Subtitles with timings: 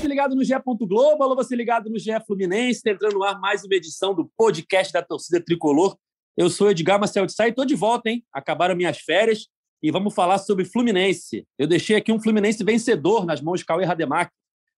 [0.00, 0.54] você ligado no GE.
[0.64, 4.30] Globo, alô, você ligado no GE Fluminense, está entrando no ar mais uma edição do
[4.34, 5.94] podcast da torcida tricolor.
[6.38, 8.24] Eu sou Edgar Marcel de Sá e estou de volta, hein?
[8.32, 9.48] Acabaram minhas férias
[9.82, 11.46] e vamos falar sobre Fluminense.
[11.58, 14.32] Eu deixei aqui um Fluminense vencedor nas mãos de Cauê Rademacher,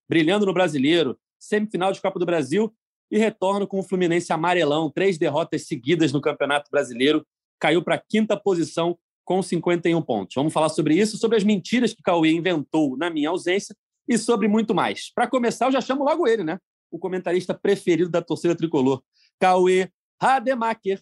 [0.09, 2.73] brilhando no Brasileiro, semifinal de Copa do Brasil
[3.09, 7.25] e retorno com o Fluminense amarelão, três derrotas seguidas no Campeonato Brasileiro,
[7.61, 10.35] caiu para a quinta posição com 51 pontos.
[10.35, 13.73] Vamos falar sobre isso, sobre as mentiras que Cauê inventou na minha ausência
[14.07, 15.11] e sobre muito mais.
[15.13, 16.59] Para começar, eu já chamo logo ele, né?
[16.91, 19.01] O comentarista preferido da torcida tricolor,
[19.39, 19.89] Cauê
[20.21, 21.01] Rademacher.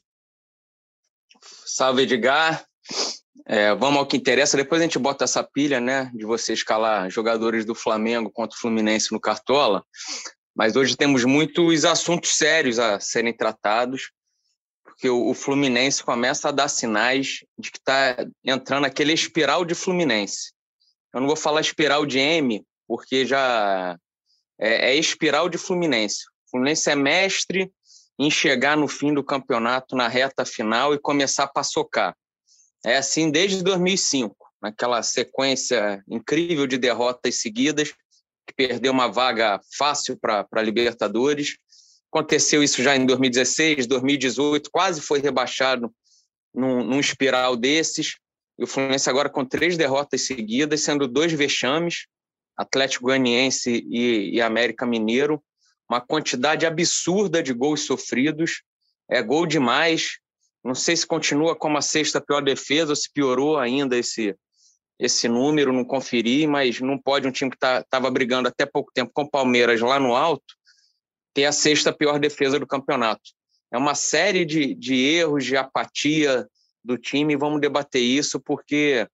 [1.66, 2.66] Salve, Edgar.
[3.46, 4.58] É, vamos ao que interessa.
[4.58, 8.60] Depois a gente bota essa pilha, né, de você escalar jogadores do Flamengo contra o
[8.60, 9.84] Fluminense no Cartola.
[10.55, 14.12] Mas hoje temos muitos assuntos sérios a serem tratados,
[14.84, 20.54] porque o Fluminense começa a dar sinais de que está entrando aquele espiral de Fluminense.
[21.13, 23.98] Eu não vou falar espiral de M, porque já
[24.60, 26.26] é, é espiral de Fluminense.
[26.46, 27.71] O Fluminense é mestre
[28.20, 32.13] em chegar no fim do campeonato, na reta final e começar a paçocar.
[32.85, 37.93] É assim desde 2005, naquela sequência incrível de derrotas seguidas,
[38.46, 41.55] que perdeu uma vaga fácil para a Libertadores.
[42.12, 45.90] Aconteceu isso já em 2016, 2018, quase foi rebaixado
[46.54, 48.18] num, num espiral desses.
[48.60, 52.07] E o Fluminense agora com três derrotas seguidas, sendo dois vexames,
[52.62, 55.43] Atlético Goianiense e, e América Mineiro,
[55.90, 58.63] uma quantidade absurda de gols sofridos,
[59.09, 60.20] é gol demais.
[60.63, 64.35] Não sei se continua como a sexta pior defesa ou se piorou ainda esse
[65.00, 68.91] esse número, não conferi, mas não pode um time que estava tá, brigando até pouco
[68.94, 70.53] tempo com o Palmeiras lá no alto
[71.34, 73.22] ter a sexta pior defesa do campeonato.
[73.72, 76.47] É uma série de, de erros, de apatia
[76.84, 79.07] do time, vamos debater isso, porque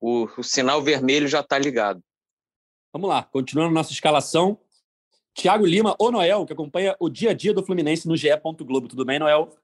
[0.00, 2.00] o, o sinal vermelho já está ligado.
[2.92, 4.58] Vamos lá, continuando nossa escalação.
[5.34, 8.28] Tiago Lima, ou Noel, que acompanha o dia a dia do Fluminense no GE.
[8.60, 8.86] Globo.
[8.86, 9.56] Tudo bem, Noel?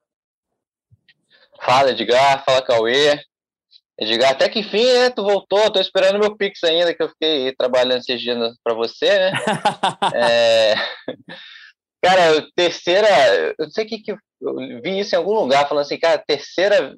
[1.60, 2.42] Fala, Edgar.
[2.42, 3.22] Fala, Cauê.
[3.98, 5.10] Edgar, até que fim, né?
[5.10, 5.70] Tu voltou.
[5.70, 9.32] Tô esperando meu Pix ainda, que eu fiquei trabalhando esses dias para você, né?
[10.14, 10.74] é...
[12.02, 13.08] Cara, terceira.
[13.58, 14.12] Eu não sei o que, que.
[14.12, 16.96] Eu vi isso em algum lugar, falando assim, cara, terceira.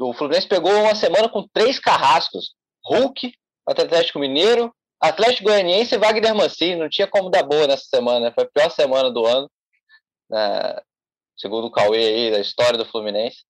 [0.00, 2.54] O Fluminense pegou uma semana com três carrascos:
[2.84, 3.32] Hulk,
[3.68, 6.76] Atlético Mineiro, Atlético Goianiense e Wagner Mancini.
[6.76, 8.32] Não tinha como dar boa nessa semana.
[8.32, 9.50] Foi a pior semana do ano,
[10.28, 10.80] né?
[11.36, 13.44] segundo o Cauê aí, da história do Fluminense.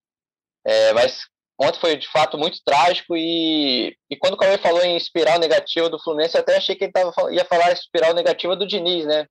[0.65, 1.27] É, mas
[1.61, 5.89] ontem foi de fato muito trágico e, e quando o Cauê falou em espiral negativa
[5.89, 9.27] do Fluminense, eu até achei que ele tava, ia falar espiral negativa do Diniz, né?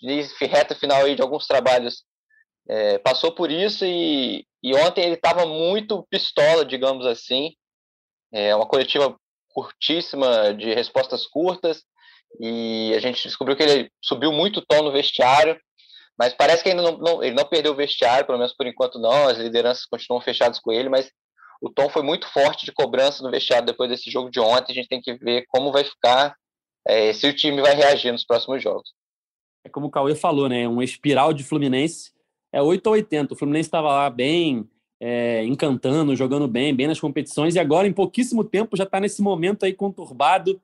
[0.00, 2.04] Diniz, reta final aí de alguns trabalhos,
[2.68, 7.54] é, passou por isso e, e ontem ele estava muito pistola, digamos assim.
[8.32, 9.18] É uma coletiva
[9.62, 11.82] curtíssima, de respostas curtas,
[12.40, 15.58] e a gente descobriu que ele subiu muito tom no vestiário,
[16.16, 18.98] mas parece que ainda não, não, ele não perdeu o vestiário, pelo menos por enquanto
[18.98, 21.10] não, as lideranças continuam fechadas com ele, mas
[21.60, 24.74] o tom foi muito forte de cobrança no vestiário depois desse jogo de ontem, a
[24.74, 26.36] gente tem que ver como vai ficar,
[26.86, 28.92] é, se o time vai reagir nos próximos jogos.
[29.64, 30.68] É como o Cauê falou, né?
[30.68, 32.12] Um espiral de Fluminense
[32.52, 33.34] é 8 ou 80.
[33.34, 34.68] O Fluminense estava lá bem,
[35.00, 39.22] é, encantando, jogando bem, bem nas competições, e agora, em pouquíssimo tempo, já está nesse
[39.22, 40.60] momento aí conturbado.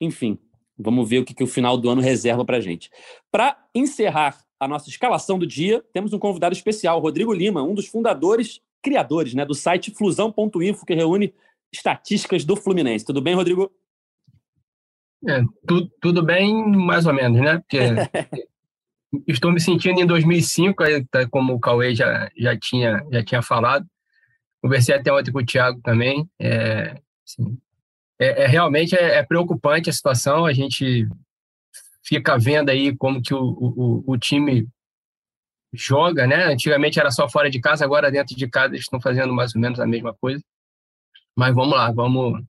[0.00, 0.38] Enfim,
[0.78, 2.90] vamos ver o que, que o final do ano reserva para gente.
[3.30, 7.86] Para encerrar a nossa escalação do dia, temos um convidado especial, Rodrigo Lima, um dos
[7.86, 11.34] fundadores, criadores né, do site flusão.info, que reúne
[11.72, 13.04] estatísticas do Fluminense.
[13.04, 13.70] Tudo bem, Rodrigo?
[15.26, 17.58] É, tu, tudo bem, mais ou menos, né?
[17.58, 17.78] Porque
[19.26, 23.86] estou me sentindo em 2005, tá, como o Cauê já, já, tinha, já tinha falado.
[24.62, 26.28] Conversei até ontem com o Thiago também.
[26.40, 27.58] É, assim,
[28.18, 30.46] é, é realmente é, é, preocupante a situação.
[30.46, 31.06] A gente
[32.02, 34.66] fica vendo aí como que o, o, o time
[35.72, 36.44] joga, né?
[36.44, 39.60] Antigamente era só fora de casa, agora dentro de casa eles estão fazendo mais ou
[39.60, 40.42] menos a mesma coisa.
[41.36, 42.42] Mas vamos lá, vamos,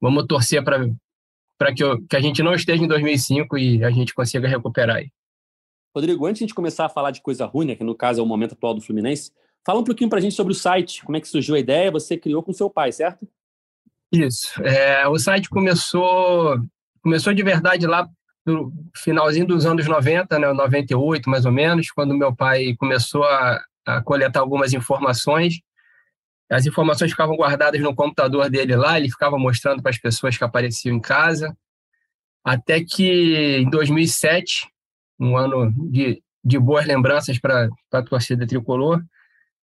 [0.00, 4.48] vamos torcer para que, que a gente não esteja em 2005 e a gente consiga
[4.48, 5.10] recuperar aí.
[5.94, 8.20] Rodrigo, antes de a gente começar a falar de coisa ruim, né, que no caso
[8.20, 9.30] é o momento atual do Fluminense,
[9.64, 11.90] fala um pouquinho para a gente sobre o site, como é que surgiu a ideia,
[11.90, 13.28] você criou com seu pai, certo?
[14.10, 14.62] Isso.
[14.62, 16.58] É, o site começou,
[17.02, 18.08] começou de verdade lá
[18.44, 23.62] no finalzinho dos anos 90, né, 98 mais ou menos, quando meu pai começou a,
[23.86, 25.60] a coletar algumas informações.
[26.50, 30.44] As informações ficavam guardadas no computador dele lá, ele ficava mostrando para as pessoas que
[30.44, 31.56] apareciam em casa.
[32.44, 34.68] Até que em 2007,
[35.22, 39.02] um ano de, de boas lembranças para a torcida tricolor.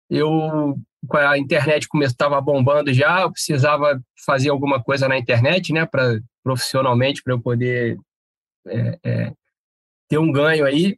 [0.10, 0.78] Eu,
[1.08, 6.20] com a internet estava bombando já, eu precisava fazer alguma coisa na internet, né, para
[6.44, 7.98] profissionalmente, para eu poder
[8.68, 9.34] é, é,
[10.08, 10.98] ter um ganho aí.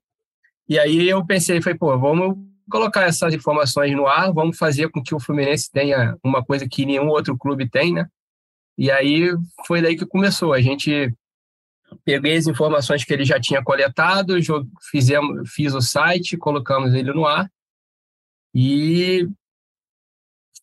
[0.67, 2.37] E aí eu pensei, foi, pô, vamos
[2.69, 6.85] colocar essas informações no ar, vamos fazer com que o Fluminense tenha uma coisa que
[6.85, 8.07] nenhum outro clube tem, né?
[8.77, 9.31] E aí
[9.65, 10.53] foi daí que começou.
[10.53, 11.13] A gente
[12.03, 14.35] peguei as informações que ele já tinha coletado,
[14.89, 17.49] fizemos, fiz o site, colocamos ele no ar
[18.53, 19.27] e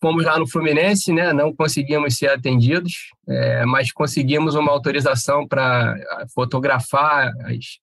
[0.01, 1.33] fomos lá no Fluminense, né?
[1.33, 5.97] Não conseguimos ser atendidos, é, mas conseguimos uma autorização para
[6.35, 7.79] fotografar as,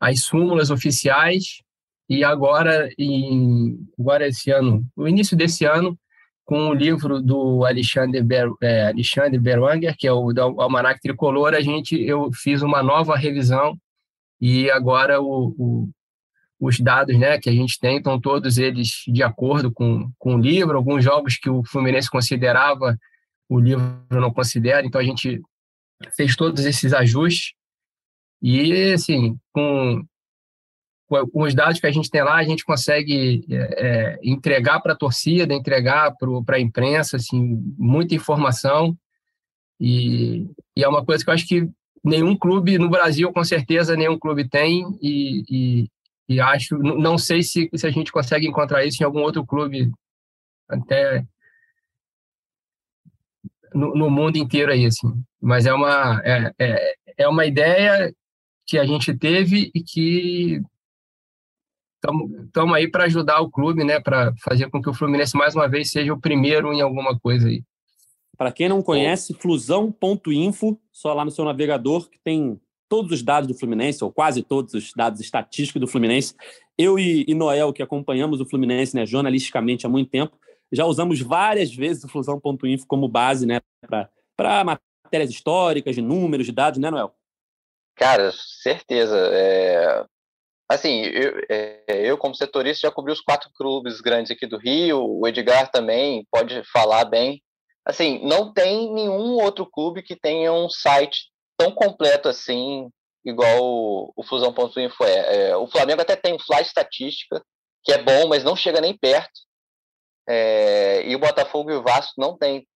[0.00, 1.62] as súmulas oficiais
[2.08, 5.98] e agora, em, agora esse ano, no início desse ano,
[6.44, 11.54] com o livro do Alexandre, Ber, é, Alexandre Berwanger, que é o do Almanac Tricolor,
[11.54, 13.76] a gente, eu fiz uma nova revisão
[14.40, 15.88] e agora o, o,
[16.60, 20.40] os dados né, que a gente tem estão todos eles de acordo com, com o
[20.40, 22.98] livro, alguns jogos que o Fluminense considerava,
[23.48, 25.40] o livro não considera, então a gente
[26.14, 27.54] fez todos esses ajustes
[28.42, 30.04] e, assim, com,
[31.06, 34.94] com os dados que a gente tem lá, a gente consegue é, é entregar para
[34.94, 38.96] a torcida, entregar para a imprensa, assim, muita informação.
[39.78, 41.68] E, e, é uma coisa que eu acho que
[42.02, 44.86] nenhum clube no Brasil, com certeza, nenhum clube tem.
[45.00, 45.88] E, e,
[46.28, 49.90] e acho, não sei se, se a gente consegue encontrar isso em algum outro clube,
[50.68, 51.24] até
[53.74, 55.12] no, no mundo inteiro aí, assim.
[55.40, 58.14] Mas é uma, é, é, é uma ideia
[58.66, 60.62] que a gente teve e que
[62.46, 65.68] estamos aí para ajudar o clube, né, para fazer com que o Fluminense mais uma
[65.68, 67.62] vez seja o primeiro em alguma coisa aí.
[68.36, 73.48] Para quem não conhece, flusão.info, só lá no seu navegador que tem todos os dados
[73.48, 76.34] do Fluminense, ou quase todos os dados estatísticos do Fluminense.
[76.76, 80.36] Eu e, e Noel, que acompanhamos o Fluminense né, jornalisticamente há muito tempo,
[80.72, 83.60] já usamos várias vezes o flusão.info como base né,
[84.36, 87.14] para matérias históricas, de números, de dados, né, Noel?
[87.94, 89.16] Cara, certeza.
[89.32, 90.04] É...
[90.68, 95.04] Assim, eu, é, eu, como setorista já cobri os quatro clubes grandes aqui do Rio,
[95.04, 97.42] o Edgar também pode falar bem.
[97.84, 102.88] Assim, não tem nenhum outro clube que tenha um site tão completo assim,
[103.24, 105.48] igual o, o Fusão.info é.
[105.50, 105.56] é.
[105.56, 107.44] O Flamengo até tem um Fly Estatística,
[107.84, 109.40] que é bom, mas não chega nem perto.
[110.26, 112.66] É, e o Botafogo e o Vasco não tem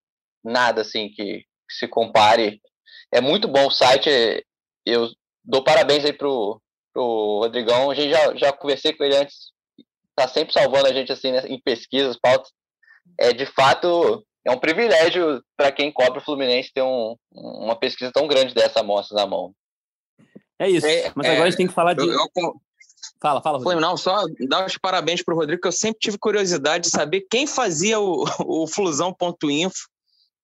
[0.45, 2.61] nada assim que, que se compare.
[3.13, 4.11] É muito bom o site.
[4.85, 5.09] Eu
[5.43, 6.61] dou parabéns aí pro,
[6.99, 9.53] o Rodrigão, a gente já, já conversei com ele antes,
[10.15, 12.51] tá sempre salvando a gente assim né, em pesquisas, pautas.
[13.19, 18.11] É de fato é um privilégio para quem cobre o Fluminense ter um, uma pesquisa
[18.13, 19.53] tão grande dessa amostra na mão.
[20.59, 20.87] É isso.
[20.87, 22.03] É, Mas agora é, a gente tem que falar de.
[22.03, 22.55] Eu, eu,
[23.21, 23.59] fala, fala.
[23.59, 23.81] Rodrigo.
[23.81, 27.27] Não, só dar os parabéns para o Rodrigo, que eu sempre tive curiosidade de saber
[27.31, 29.89] quem fazia o, o Flusão.info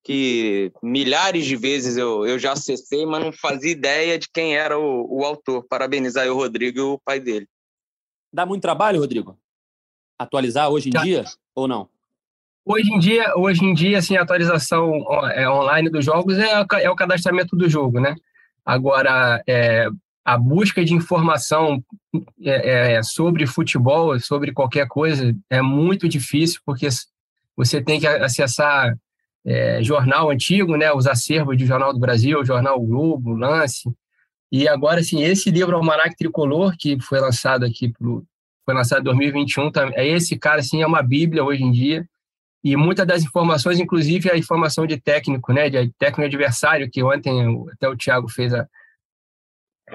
[0.05, 4.79] que milhares de vezes eu, eu já acessei, mas não fazia ideia de quem era
[4.79, 5.65] o, o autor.
[5.67, 7.49] Parabenizar o Rodrigo e o pai dele.
[8.33, 9.39] Dá muito trabalho, Rodrigo?
[10.19, 11.03] Atualizar hoje em já.
[11.03, 11.25] dia
[11.55, 11.89] ou não?
[12.67, 14.93] Hoje em dia, hoje em dia, assim, a atualização
[15.33, 18.15] é, online dos jogos é, é o cadastramento do jogo, né?
[18.65, 19.89] Agora, é,
[20.25, 21.83] a busca de informação
[22.43, 26.89] é, é, sobre futebol, sobre qualquer coisa, é muito difícil, porque
[27.57, 28.97] você tem que acessar
[29.45, 33.91] é, jornal antigo, né, os acervos de Jornal do Brasil, Jornal Globo, Lance.
[34.51, 38.25] E agora, assim, esse livro Almanac Tricolor, que foi lançado aqui, pro,
[38.65, 42.09] foi lançado em 2021, é esse cara, assim, é uma bíblia hoje em dia.
[42.63, 47.63] E muitas das informações, inclusive a informação de técnico, né, de técnico adversário, que ontem
[47.73, 48.67] até o Thiago fez a,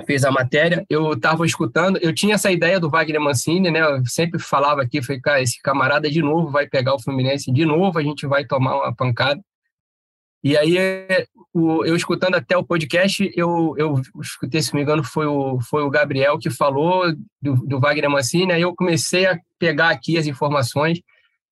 [0.05, 3.81] fez a matéria, eu estava escutando, eu tinha essa ideia do Wagner Mancini, né?
[3.81, 7.65] Eu sempre falava aqui, falei, cara, esse camarada de novo vai pegar o Fluminense, de
[7.65, 9.41] novo a gente vai tomar uma pancada.
[10.41, 10.77] E aí,
[11.53, 15.59] o, eu escutando até o podcast, eu, eu escutei, se não me engano, foi o,
[15.59, 20.17] foi o Gabriel que falou do, do Wagner Mancini, aí eu comecei a pegar aqui
[20.17, 21.01] as informações,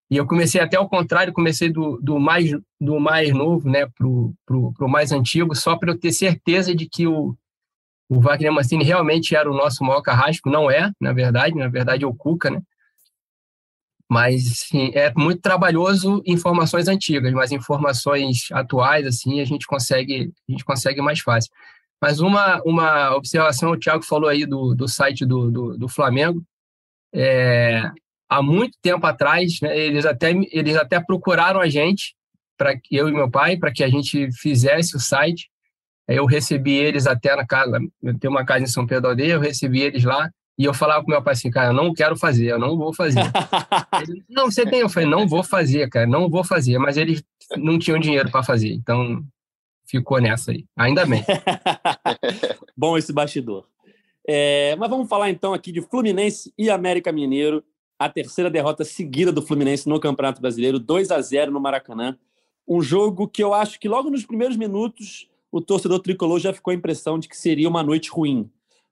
[0.10, 2.50] e eu comecei até ao contrário, comecei do, do, mais,
[2.80, 7.06] do mais novo né, para o mais antigo, só para eu ter certeza de que
[7.06, 7.36] o,
[8.10, 12.04] o Wagner Mancini realmente era o nosso maior carrasco, não é, na verdade, na verdade
[12.04, 12.62] é o Cuca, né?
[14.10, 20.52] Mas sim, é muito trabalhoso informações antigas, mas informações atuais assim a gente consegue a
[20.52, 21.52] gente consegue mais fácil.
[22.02, 26.44] Mas uma, uma observação, o Thiago falou aí do, do site do, do, do Flamengo.
[27.14, 27.82] É,
[28.30, 32.16] há muito tempo atrás, né, eles, até, eles até procuraram a gente,
[32.58, 35.50] para eu e meu pai, para que a gente fizesse o site.
[36.08, 39.34] Eu recebi eles até na casa, eu tenho uma casa em São Pedro da Aldeia,
[39.34, 42.18] eu recebi eles lá e eu falava pro meu pai assim, cara, eu não quero
[42.18, 43.20] fazer, eu não vou fazer.
[44.02, 44.80] ele, não, você tem?
[44.80, 46.80] Eu falei, não vou fazer, cara, não vou fazer.
[46.80, 47.24] Mas eles
[47.58, 49.24] não tinham dinheiro para fazer, então
[49.86, 50.66] ficou nessa aí.
[50.76, 51.24] Ainda bem.
[52.76, 53.66] Bom esse bastidor.
[54.28, 57.64] É, mas vamos falar então aqui de Fluminense e América Mineiro.
[58.00, 62.18] A terceira derrota seguida do Fluminense no Campeonato Brasileiro, 2 a 0 no Maracanã.
[62.68, 66.72] Um jogo que eu acho que logo nos primeiros minutos o torcedor tricolor já ficou
[66.72, 68.50] a impressão de que seria uma noite ruim.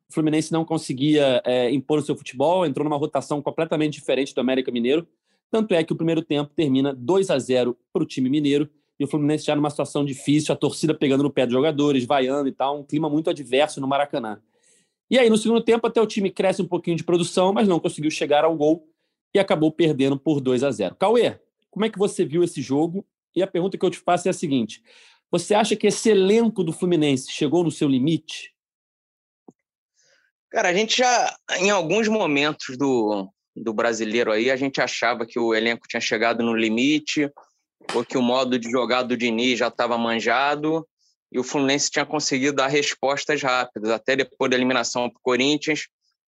[0.09, 4.41] O Fluminense não conseguia é, impor o seu futebol, entrou numa rotação completamente diferente do
[4.41, 5.07] América Mineiro.
[5.51, 8.69] Tanto é que o primeiro tempo termina 2 a 0 para o time mineiro
[8.99, 12.47] e o Fluminense já numa situação difícil, a torcida pegando no pé dos jogadores, vaiando
[12.47, 14.39] e tal, um clima muito adverso no Maracanã.
[15.09, 17.79] E aí, no segundo tempo, até o time cresce um pouquinho de produção, mas não
[17.79, 18.87] conseguiu chegar ao gol
[19.33, 23.05] e acabou perdendo por 2 a 0 Cauê, como é que você viu esse jogo?
[23.35, 24.81] E a pergunta que eu te faço é a seguinte:
[25.31, 28.53] você acha que esse elenco do Fluminense chegou no seu limite?
[30.49, 35.39] Cara, a gente já, em alguns momentos do, do brasileiro aí, a gente achava que
[35.39, 37.29] o elenco tinha chegado no limite,
[37.93, 40.87] ou que o modo de jogar do Diniz já estava manjado,
[41.31, 45.87] e o Fluminense tinha conseguido dar respostas rápidas, até depois da eliminação para o Corinthians,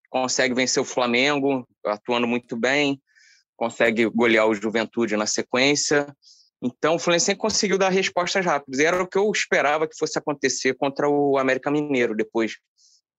[0.10, 3.02] consegue vencer o Flamengo, atuando muito bem,
[3.56, 6.14] consegue golear o Juventude na sequência.
[6.62, 8.80] Então, o Fluminense conseguiu dar respostas rápidas.
[8.80, 12.58] E era o que eu esperava que fosse acontecer contra o América Mineiro, depois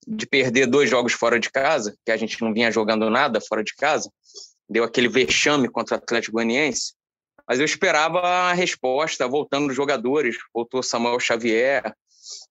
[0.07, 3.63] de perder dois jogos fora de casa, que a gente não vinha jogando nada fora
[3.63, 4.11] de casa,
[4.69, 6.95] deu aquele vexame contra o Atlético Goianiense.
[7.47, 10.37] Mas eu esperava a resposta, voltando os jogadores.
[10.53, 11.95] Voltou Samuel Xavier,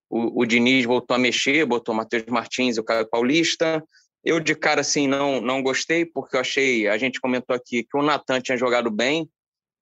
[0.10, 3.84] o, o Diniz voltou a mexer, botou o Matheus Martins o Caio Paulista.
[4.24, 7.98] Eu, de cara, assim, não, não gostei, porque eu achei, a gente comentou aqui, que
[7.98, 9.30] o Natan tinha jogado bem,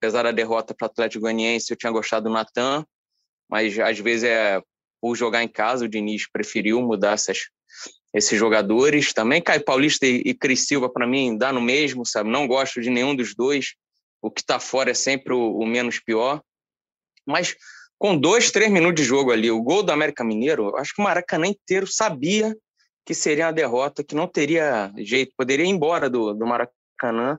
[0.05, 2.85] apesar da derrota para o Atlético Goianiense, eu tinha gostado do Natan,
[3.50, 4.62] mas às vezes é
[5.01, 7.39] por jogar em casa, o Diniz preferiu mudar essas,
[8.13, 9.13] esses jogadores.
[9.13, 12.29] Também Caio Paulista e, e Cris Silva, para mim, dá no mesmo, sabe?
[12.29, 13.75] Não gosto de nenhum dos dois.
[14.21, 16.41] O que está fora é sempre o, o, menos pior.
[17.25, 17.55] Mas
[17.97, 21.03] com dois, três minutos de jogo ali, o gol do América Mineiro, acho que o
[21.03, 22.55] Maracanã inteiro sabia
[23.05, 27.38] que seria uma derrota, que não teria jeito, poderia ir embora do, do Maracanã.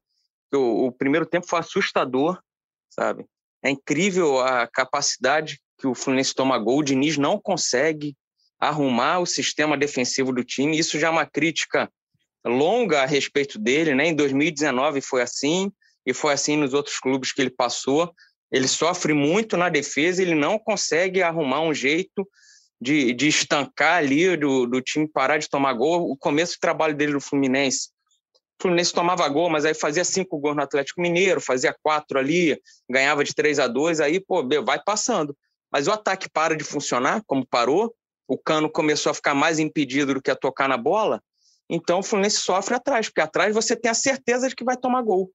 [0.55, 2.41] O, o primeiro tempo foi assustador,
[2.99, 3.27] sabe?
[3.63, 6.79] É incrível a capacidade que o Fluminense toma gol.
[6.79, 8.17] O Diniz não consegue
[8.59, 10.79] arrumar o sistema defensivo do time.
[10.79, 11.91] Isso já é uma crítica
[12.45, 14.07] longa a respeito dele, né?
[14.07, 15.71] Em 2019 foi assim
[16.07, 18.13] e foi assim nos outros clubes que ele passou.
[18.51, 22.27] Ele sofre muito na defesa, ele não consegue arrumar um jeito
[22.81, 26.09] de, de estancar ali, do, do time parar de tomar gol.
[26.11, 27.89] O começo do trabalho dele no Fluminense
[28.59, 32.59] o Fluminense tomava gol, mas aí fazia cinco gols no Atlético Mineiro, fazia quatro ali,
[32.91, 35.37] ganhava de 3 a 2 aí, pô, vai passando.
[35.71, 37.95] Mas o ataque para de funcionar, como parou,
[38.27, 41.23] o Cano começou a ficar mais impedido do que a tocar na bola,
[41.69, 45.03] então o Fluminense sofre atrás, porque atrás você tem a certeza de que vai tomar
[45.03, 45.31] gol.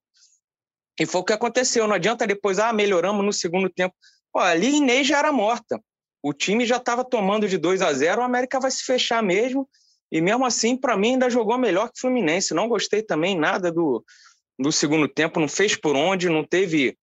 [0.99, 1.87] E foi o que aconteceu.
[1.87, 3.95] Não adianta depois, ah, melhoramos no segundo tempo.
[4.31, 5.81] Pô, ali Inês já era morta.
[6.23, 9.67] O time já estava tomando de 2 a 0 o América vai se fechar mesmo
[10.11, 12.53] e mesmo assim, para mim, ainda jogou melhor que o Fluminense.
[12.53, 14.03] Não gostei também nada do,
[14.59, 16.97] do segundo tempo, não fez por onde, não teve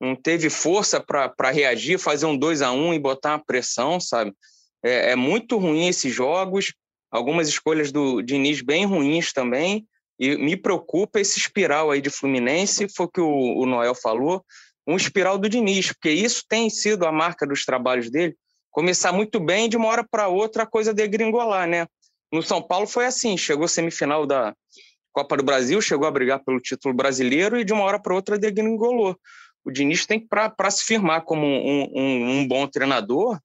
[0.00, 4.00] não teve força para reagir, fazer um 2 a 1 um e botar uma pressão,
[4.00, 4.32] sabe?
[4.82, 6.72] É, é, muito ruim esses jogos,
[7.10, 9.86] algumas escolhas do Diniz bem ruins também,
[10.18, 14.42] e me preocupa esse espiral aí de Fluminense, foi o que o, o Noel falou,
[14.86, 18.34] um espiral do Diniz, porque isso tem sido a marca dos trabalhos dele,
[18.70, 21.86] começar muito bem de uma hora para outra a coisa degringolar, né?
[22.32, 24.54] No São Paulo foi assim, chegou semifinal da
[25.12, 28.38] Copa do Brasil, chegou a brigar pelo título brasileiro e de uma hora para outra
[28.38, 29.16] degringolou.
[29.64, 33.38] O Diniz tem que, para se firmar como um, um, um bom treinador,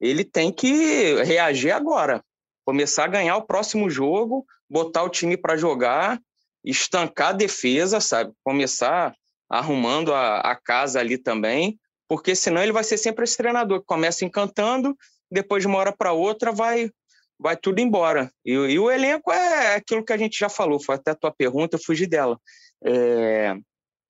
[0.00, 2.22] ele tem que reagir agora,
[2.64, 6.20] começar a ganhar o próximo jogo, botar o time para jogar,
[6.64, 8.32] estancar a defesa, sabe?
[8.44, 9.14] Começar
[9.48, 11.78] arrumando a, a, casa ali também,
[12.08, 14.96] porque senão ele vai ser sempre esse treinador que começa encantando,
[15.30, 16.90] depois de uma hora para outra vai
[17.38, 18.30] vai tudo embora.
[18.44, 21.30] E, e, o elenco é aquilo que a gente já falou, foi até a tua
[21.30, 22.38] pergunta, eu fugi dela.
[22.84, 23.54] É,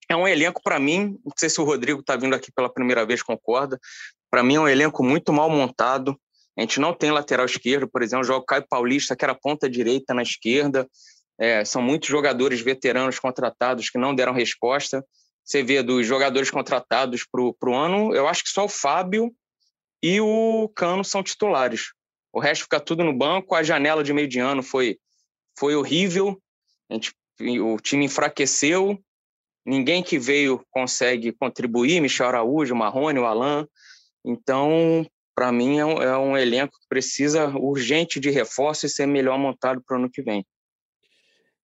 [0.09, 3.05] é um elenco, para mim, não sei se o Rodrigo está vindo aqui pela primeira
[3.05, 3.79] vez, concorda,
[4.31, 6.19] para mim é um elenco muito mal montado.
[6.57, 9.69] A gente não tem lateral esquerdo, por exemplo, joga o Caio Paulista, que era ponta
[9.69, 10.89] direita na esquerda.
[11.39, 15.05] É, são muitos jogadores veteranos contratados que não deram resposta.
[15.45, 19.33] Você vê dos jogadores contratados para o ano, eu acho que só o Fábio
[20.03, 21.93] e o Cano são titulares.
[22.37, 23.55] O resto fica tudo no banco.
[23.55, 24.99] A janela de meio de ano foi,
[25.59, 26.39] foi horrível.
[26.91, 27.11] A gente,
[27.63, 29.03] o time enfraqueceu.
[29.65, 31.99] Ninguém que veio consegue contribuir.
[31.99, 33.67] Michel Araújo, Marrone, o Alain.
[34.23, 39.07] Então, para mim, é um, é um, elenco que precisa urgente de reforço e ser
[39.07, 40.45] melhor montado para o ano que vem.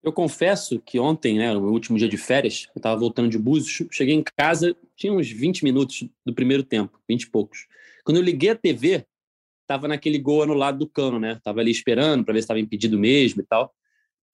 [0.03, 3.87] Eu confesso que ontem, né, o último dia de férias, eu estava voltando de Búzios,
[3.93, 7.67] cheguei em casa, tinha uns 20 minutos do primeiro tempo, 20 e poucos.
[8.05, 9.07] Quando eu liguei a TV,
[9.73, 11.39] estava naquele gol anulado do Cano, né?
[11.43, 13.75] Tava ali esperando para ver se estava impedido mesmo e tal.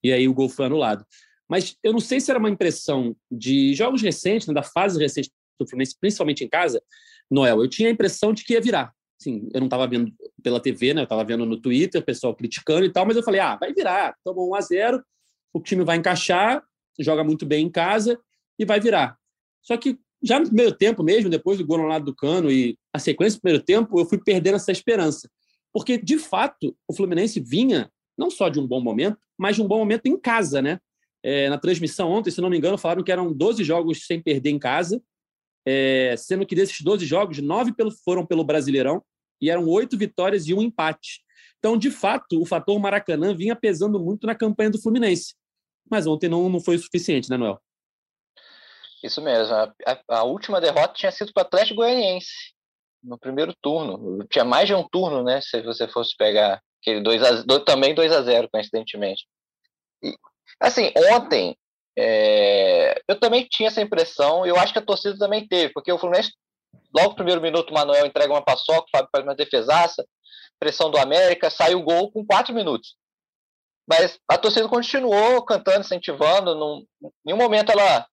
[0.02, 1.04] E aí o gol foi anulado.
[1.48, 5.30] Mas eu não sei se era uma impressão de jogos recentes, né, da fase recente
[5.58, 6.82] do Fluminense, principalmente em casa,
[7.30, 7.62] Noel.
[7.62, 8.92] Eu tinha a impressão de que ia virar.
[9.20, 11.00] Sim, eu não estava vendo pela TV, né?
[11.00, 13.72] Eu estava vendo no Twitter, o pessoal criticando e tal, mas eu falei, ah, vai
[13.72, 14.14] virar.
[14.22, 15.04] Tomou 1 a 0
[15.52, 16.62] o time vai encaixar,
[17.00, 18.20] joga muito bem em casa
[18.58, 19.16] e vai virar.
[19.62, 22.76] Só que já no primeiro tempo mesmo, depois do gol no lado do Cano e
[22.92, 25.30] a sequência do primeiro tempo, eu fui perdendo essa esperança.
[25.72, 29.68] Porque, de fato, o Fluminense vinha não só de um bom momento, mas de um
[29.68, 30.80] bom momento em casa, né?
[31.22, 34.50] É, na transmissão ontem, se não me engano, falaram que eram 12 jogos sem perder
[34.50, 35.00] em casa,
[35.66, 39.02] é, sendo que desses 12 jogos, nove pelo, foram pelo Brasileirão
[39.40, 41.20] e eram oito vitórias e um empate.
[41.58, 45.34] Então, de fato, o fator Maracanã vinha pesando muito na campanha do Fluminense.
[45.90, 47.60] Mas ontem não, não foi o suficiente, né, Noel?
[49.02, 49.54] Isso mesmo.
[49.54, 49.72] A,
[50.08, 52.52] a, última derrota tinha sido para o Atlético Goianiense,
[53.02, 54.26] no primeiro turno.
[54.28, 55.40] Tinha mais de um turno, né?
[55.40, 59.26] Se você fosse pegar aquele 2 a, também 2 a 0 coincidentemente.
[60.02, 60.14] E,
[60.60, 61.56] assim, ontem
[61.96, 65.98] é, eu também tinha essa impressão, eu acho que a torcida também teve, porque o
[65.98, 66.32] Fluminense,
[66.94, 70.06] logo no primeiro minuto, o Manuel entrega uma paçoca, o Fábio faz uma defesaça,
[70.60, 72.96] pressão do América, sai o gol com quatro minutos.
[73.88, 78.06] Mas a torcida continuou cantando, incentivando, em nenhum momento ela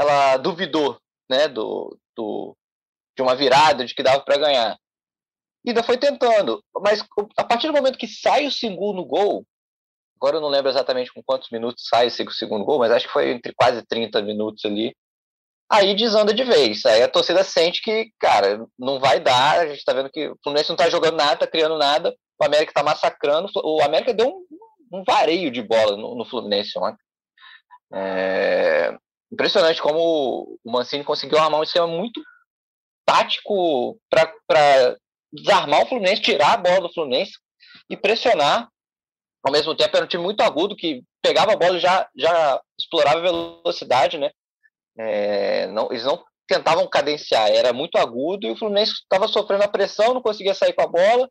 [0.00, 2.56] ela duvidou né, do, do,
[3.14, 4.78] de uma virada, de que dava para ganhar.
[5.64, 6.62] E ainda foi tentando.
[6.80, 7.04] Mas
[7.36, 9.46] a partir do momento que sai o segundo gol,
[10.16, 13.12] agora eu não lembro exatamente com quantos minutos sai o segundo gol, mas acho que
[13.12, 14.96] foi entre quase 30 minutos ali.
[15.70, 16.84] Aí desanda de vez.
[16.86, 19.60] Aí a torcida sente que, cara, não vai dar.
[19.60, 22.16] A gente tá vendo que o Fluminense não tá jogando nada, tá criando nada.
[22.40, 23.48] O América tá massacrando.
[23.62, 26.98] O América deu um, um vareio de bola no, no Fluminense ontem.
[27.92, 28.98] É,
[29.32, 32.20] impressionante como o Mancini conseguiu armar um esquema muito
[33.04, 34.96] tático para
[35.32, 37.32] desarmar o Fluminense, tirar a bola do Fluminense
[37.88, 38.68] e pressionar.
[39.42, 42.60] Ao mesmo tempo, era um time muito agudo que pegava a bola e já, já
[42.78, 44.30] explorava velocidade, né?
[44.98, 49.68] É, não, eles não tentavam cadenciar, era muito agudo e o Fluminense estava sofrendo a
[49.68, 51.30] pressão, não conseguia sair com a bola.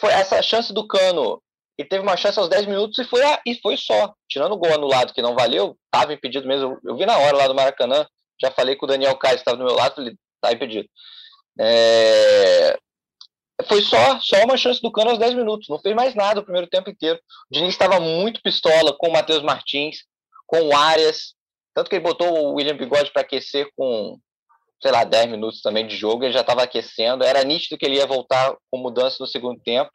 [0.00, 1.40] Foi essa chance do Cano
[1.78, 4.14] ele teve uma chance aos 10 minutos e foi, e foi só.
[4.28, 6.78] Tirando o gol anulado que não valeu, estava impedido mesmo.
[6.84, 8.06] Eu, eu, vi na hora lá do Maracanã,
[8.40, 10.88] já falei com o Daniel Caio, estava do meu lado, ele está impedido.
[11.60, 12.78] É...
[13.66, 16.44] Foi só, só uma chance do Cano aos 10 minutos, não fez mais nada o
[16.44, 17.18] primeiro tempo inteiro.
[17.50, 19.98] O Diniz estava muito pistola com o Matheus Martins,
[20.46, 21.34] com o Arias,
[21.74, 24.18] tanto que ele botou o William Bigode para aquecer com,
[24.82, 27.96] sei lá, 10 minutos também de jogo, ele já estava aquecendo, era nítido que ele
[27.96, 29.90] ia voltar com mudança no segundo tempo.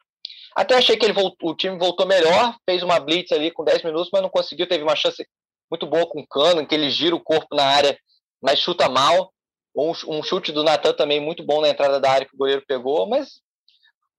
[0.54, 3.82] Até achei que ele voltou, o time voltou melhor, fez uma blitz ali com 10
[3.84, 4.66] minutos, mas não conseguiu.
[4.66, 5.26] Teve uma chance
[5.70, 7.98] muito boa com o Cano, que ele gira o corpo na área,
[8.42, 9.32] mas chuta mal.
[9.76, 12.64] Um, um chute do Natan também muito bom na entrada da área que o goleiro
[12.66, 13.40] pegou, mas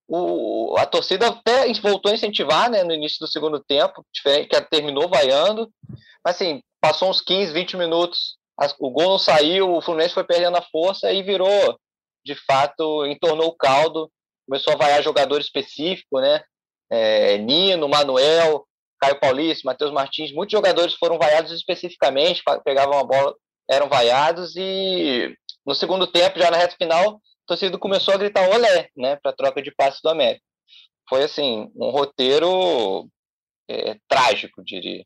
[0.08, 4.62] o, a torcida até voltou a incentivar né, no início do segundo tempo, diferente, que
[4.62, 5.70] terminou vaiando.
[6.24, 8.38] Mas assim, passou uns 15, 20 minutos,
[8.80, 11.78] o gol não saiu, o Fluminense foi perdendo a força e virou,
[12.26, 14.10] de fato, entornou o caldo
[14.50, 16.42] começou a vaiar jogador específico, né?
[16.92, 18.66] É, Nino, Manuel,
[19.00, 23.36] Caio Paulista, Matheus Martins, muitos jogadores foram vaiados especificamente, pegavam a bola,
[23.70, 28.50] eram vaiados e no segundo tempo, já na reta final, o torcedor começou a gritar
[28.50, 30.44] olé, né, para troca de passe do América.
[31.08, 33.08] Foi assim, um roteiro
[33.70, 35.06] é, trágico, diria.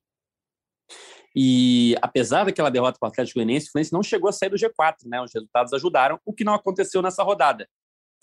[1.36, 4.56] E apesar daquela derrota para o Atlético Goianiense, o Fluminense não chegou a sair do
[4.56, 5.22] G4, né?
[5.22, 7.68] Os resultados ajudaram, o que não aconteceu nessa rodada.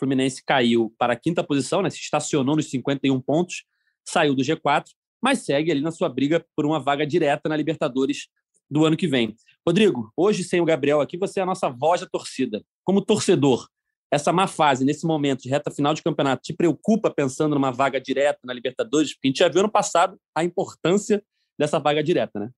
[0.00, 3.64] Fluminense caiu para a quinta posição, né, se estacionou nos 51 pontos,
[4.02, 4.86] saiu do G4,
[5.22, 8.28] mas segue ali na sua briga por uma vaga direta na Libertadores
[8.68, 9.36] do ano que vem.
[9.66, 12.64] Rodrigo, hoje sem o Gabriel aqui, você é a nossa voz da torcida.
[12.82, 13.68] Como torcedor,
[14.10, 18.00] essa má fase nesse momento de reta final de campeonato te preocupa pensando numa vaga
[18.00, 19.12] direta na Libertadores?
[19.12, 21.22] Porque a gente já viu no passado a importância
[21.58, 22.50] dessa vaga direta, né?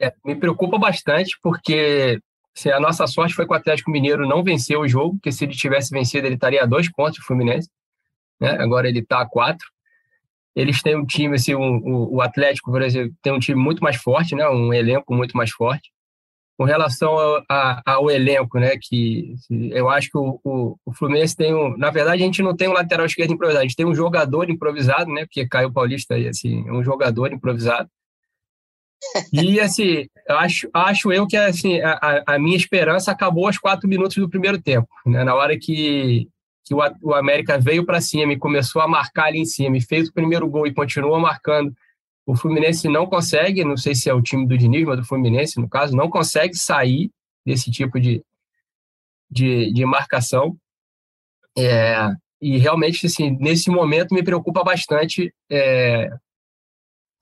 [0.00, 2.20] É, me preocupa bastante porque
[2.54, 5.44] se a nossa sorte foi que o Atlético Mineiro não venceu o jogo, porque se
[5.44, 7.68] ele tivesse vencido, ele estaria a dois pontos do Fluminense.
[8.40, 8.50] Né?
[8.60, 9.66] Agora ele está a quatro.
[10.54, 13.82] Eles têm um time, assim, um, o, o Atlético, por exemplo, tem um time muito
[13.82, 14.48] mais forte, né?
[14.48, 15.92] um elenco muito mais forte.
[16.56, 18.76] Com relação ao, a, ao elenco, né?
[18.80, 21.76] que eu acho que o, o, o, Fluminense tem um.
[21.76, 24.48] Na verdade, a gente não tem um lateral esquerdo improvisado, a gente tem um jogador
[24.48, 25.24] improvisado, né?
[25.24, 27.90] porque Caio Paulista assim, é um jogador improvisado
[29.32, 34.16] e assim, acho, acho eu que assim, a, a minha esperança acabou aos quatro minutos
[34.16, 34.88] do primeiro tempo.
[35.06, 35.24] Né?
[35.24, 36.28] Na hora que,
[36.64, 39.82] que o, o América veio para cima e começou a marcar ali em cima e
[39.82, 41.74] fez o primeiro gol e continua marcando,
[42.26, 45.60] o Fluminense não consegue, não sei se é o time do Diniz, mas do Fluminense,
[45.60, 47.10] no caso, não consegue sair
[47.44, 48.24] desse tipo de,
[49.30, 50.56] de, de marcação.
[51.56, 56.10] É, e realmente, assim, nesse momento me preocupa bastante, é,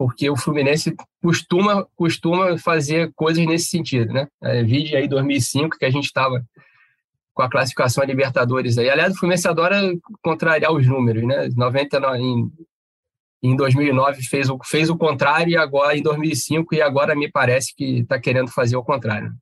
[0.03, 4.27] porque o Fluminense costuma, costuma fazer coisas nesse sentido, né?
[4.43, 6.45] É, vídeo aí 2005, que a gente estava
[7.33, 8.91] com a classificação a Libertadores aí.
[8.91, 9.81] Aliás, o Fluminense adora
[10.21, 11.49] contrariar os números, né?
[11.57, 12.51] 99, em,
[13.45, 17.73] em 2009 fez o, fez o contrário e agora em 2005 e agora me parece
[17.73, 19.33] que está querendo fazer o contrário.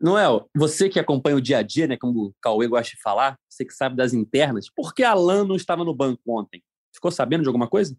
[0.00, 3.36] Noel, você que acompanha o dia a dia, né, como o Cauê gosta de falar,
[3.48, 6.62] você que sabe das internas, por que Alan não estava no banco ontem?
[6.94, 7.96] Ficou sabendo de alguma coisa?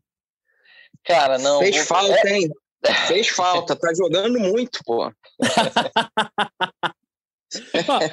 [1.05, 1.59] Cara, não.
[1.59, 2.49] Fez falta, hein?
[3.07, 5.11] Fez falta, tá jogando muito, pô.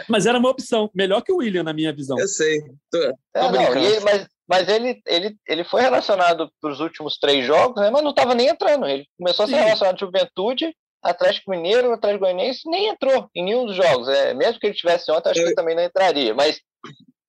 [0.09, 2.19] mas era uma opção, melhor que o William, na minha visão.
[2.19, 2.61] Eu sei.
[2.91, 7.19] Tô, tô é, não, ele, mas, mas ele, ele, ele foi relacionado para os últimos
[7.19, 8.87] três jogos, né, mas não estava nem entrando.
[8.87, 9.63] Ele começou a ser Sim.
[9.63, 14.09] relacionado à Juventude, Atlético Mineiro, Atlético Goianiense, nem entrou em nenhum dos jogos.
[14.09, 15.45] É, mesmo que ele tivesse ontem, acho eu...
[15.45, 16.35] que ele também não entraria.
[16.35, 16.61] Mas.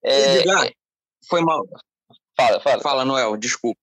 [0.04, 0.42] É,
[1.28, 1.62] foi mal.
[2.36, 2.82] Fala, fala.
[2.82, 3.78] Fala, Noel, desculpa.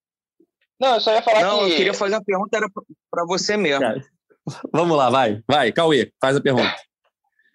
[0.79, 1.61] Não, eu só ia falar não, que.
[1.61, 2.67] Não, eu queria fazer uma pergunta, era
[3.09, 3.81] para você mesmo.
[3.81, 4.01] Cara,
[4.71, 6.75] vamos lá, vai, vai, Cauê, faz a pergunta.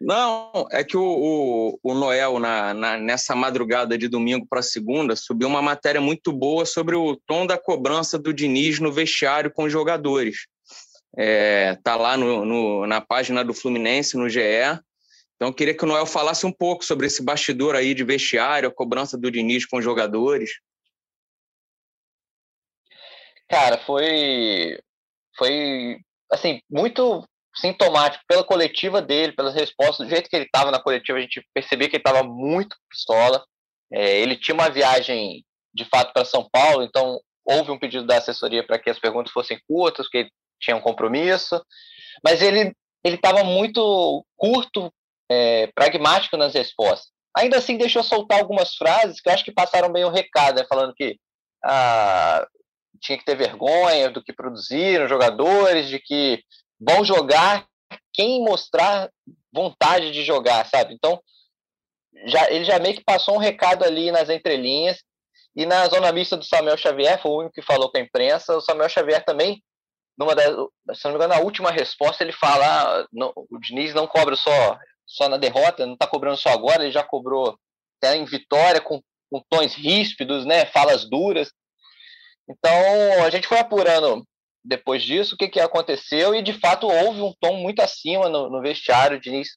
[0.00, 5.14] Não, é que o, o, o Noel, na, na, nessa madrugada de domingo para segunda,
[5.14, 9.64] subiu uma matéria muito boa sobre o tom da cobrança do Diniz no vestiário com
[9.64, 10.46] os jogadores.
[11.18, 14.40] É, tá lá no, no, na página do Fluminense, no GE.
[15.36, 18.70] Então, eu queria que o Noel falasse um pouco sobre esse bastidor aí de vestiário,
[18.70, 20.60] a cobrança do Diniz com os jogadores.
[23.50, 24.78] Cara, foi,
[25.36, 25.98] foi
[26.30, 27.24] assim, muito
[27.56, 31.44] sintomático pela coletiva dele, pelas respostas, do jeito que ele estava na coletiva, a gente
[31.52, 33.44] percebia que ele estava muito pistola.
[33.92, 38.18] É, ele tinha uma viagem de fato para São Paulo, então houve um pedido da
[38.18, 41.60] assessoria para que as perguntas fossem curtas, porque ele tinha um compromisso,
[42.24, 44.92] mas ele ele estava muito curto,
[45.30, 47.08] é, pragmático nas respostas.
[47.34, 50.66] Ainda assim, deixou soltar algumas frases que eu acho que passaram bem o recado, né,
[50.68, 51.16] falando que
[51.64, 52.46] ah,
[53.00, 56.42] tinha que ter vergonha do que produziram jogadores, de que
[56.78, 57.66] vão jogar
[58.12, 59.10] quem mostrar
[59.52, 60.94] vontade de jogar, sabe?
[60.94, 61.20] Então,
[62.26, 65.02] já, ele já meio que passou um recado ali nas entrelinhas.
[65.56, 68.56] E na zona mista do Samuel Xavier, foi o único que falou com a imprensa.
[68.56, 69.62] O Samuel Xavier também,
[70.16, 70.54] numa das,
[70.94, 73.04] se não me engano, na última resposta, ele fala: ah,
[73.50, 77.02] o Diniz não cobra só, só na derrota, não está cobrando só agora, ele já
[77.02, 77.58] cobrou
[78.00, 81.52] até em vitória, com, com tons ríspidos, né, falas duras.
[82.50, 84.26] Então, a gente foi apurando
[84.64, 88.50] depois disso, o que, que aconteceu, e de fato houve um tom muito acima no,
[88.50, 89.16] no vestiário.
[89.16, 89.56] O Diniz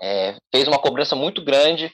[0.00, 1.92] é, fez uma cobrança muito grande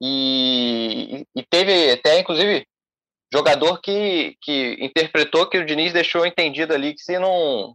[0.00, 2.66] e, e, teve até, inclusive,
[3.32, 7.74] jogador que, que interpretou que o Diniz deixou entendido ali que se não.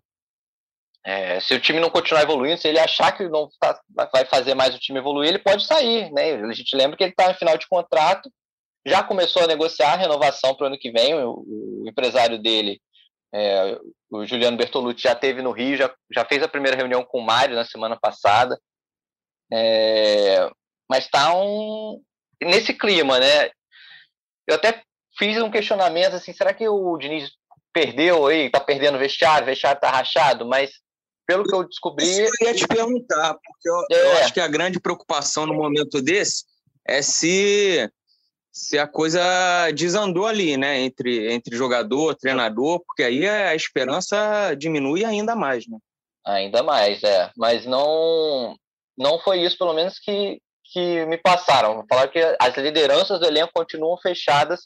[1.06, 3.80] É, se o time não continuar evoluindo, se ele achar que não tá,
[4.12, 6.34] vai fazer mais o time evoluir, ele pode sair, né?
[6.34, 8.28] A gente lembra que ele está em final de contrato,
[8.86, 12.80] já começou a negociar a renovação para o ano que vem, o, o empresário dele
[13.36, 13.78] é,
[14.10, 17.26] o Juliano Bertolucci já teve no Rio, já, já fez a primeira reunião com o
[17.26, 18.58] Mário na semana passada.
[19.52, 20.50] É,
[20.89, 22.02] mas está um,
[22.41, 23.50] nesse clima, né?
[24.48, 24.82] Eu até
[25.17, 27.30] fiz um questionamento assim, será que o Diniz
[27.74, 30.71] perdeu aí, tá perdendo o vestiário, o vestiário tá rachado, mas
[31.28, 32.06] pelo que eu descobri.
[32.06, 34.06] Isso eu ia te perguntar, porque eu, é.
[34.06, 36.45] eu acho que a grande preocupação no momento desse
[36.88, 37.91] é se
[38.56, 39.22] se a coisa
[39.72, 45.78] desandou ali, né, entre, entre jogador, treinador, porque aí a esperança diminui ainda mais, né?
[46.26, 47.30] Ainda mais, é.
[47.36, 48.56] Mas não,
[48.98, 50.39] não foi isso, pelo menos, que,
[50.72, 51.86] que me passaram.
[51.89, 54.62] Falaram que as lideranças do elenco continuam fechadas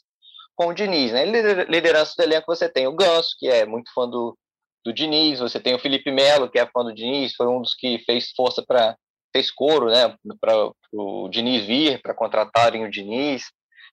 [0.54, 1.24] com o Diniz, né?
[1.24, 4.38] Liderança do elenco você tem o Ganso, que é muito fã do,
[4.84, 7.74] do Diniz, você tem o Felipe Melo, que é fã do Diniz, foi um dos
[7.74, 8.96] que fez força para
[9.32, 13.44] fez coro, né, para o Diniz vir, para contratarem o Diniz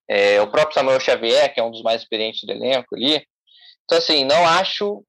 [0.09, 3.25] é, o próprio Samuel Xavier, que é um dos mais experientes do elenco ali.
[3.85, 5.03] Então, assim, não acho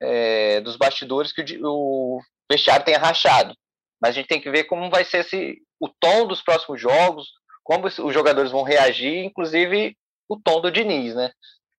[0.00, 3.54] é, dos bastidores que o, o vestiário tenha rachado,
[4.00, 7.28] mas a gente tem que ver como vai ser esse, o tom dos próximos jogos,
[7.64, 9.96] como os jogadores vão reagir, inclusive
[10.28, 11.30] o tom do Diniz, né?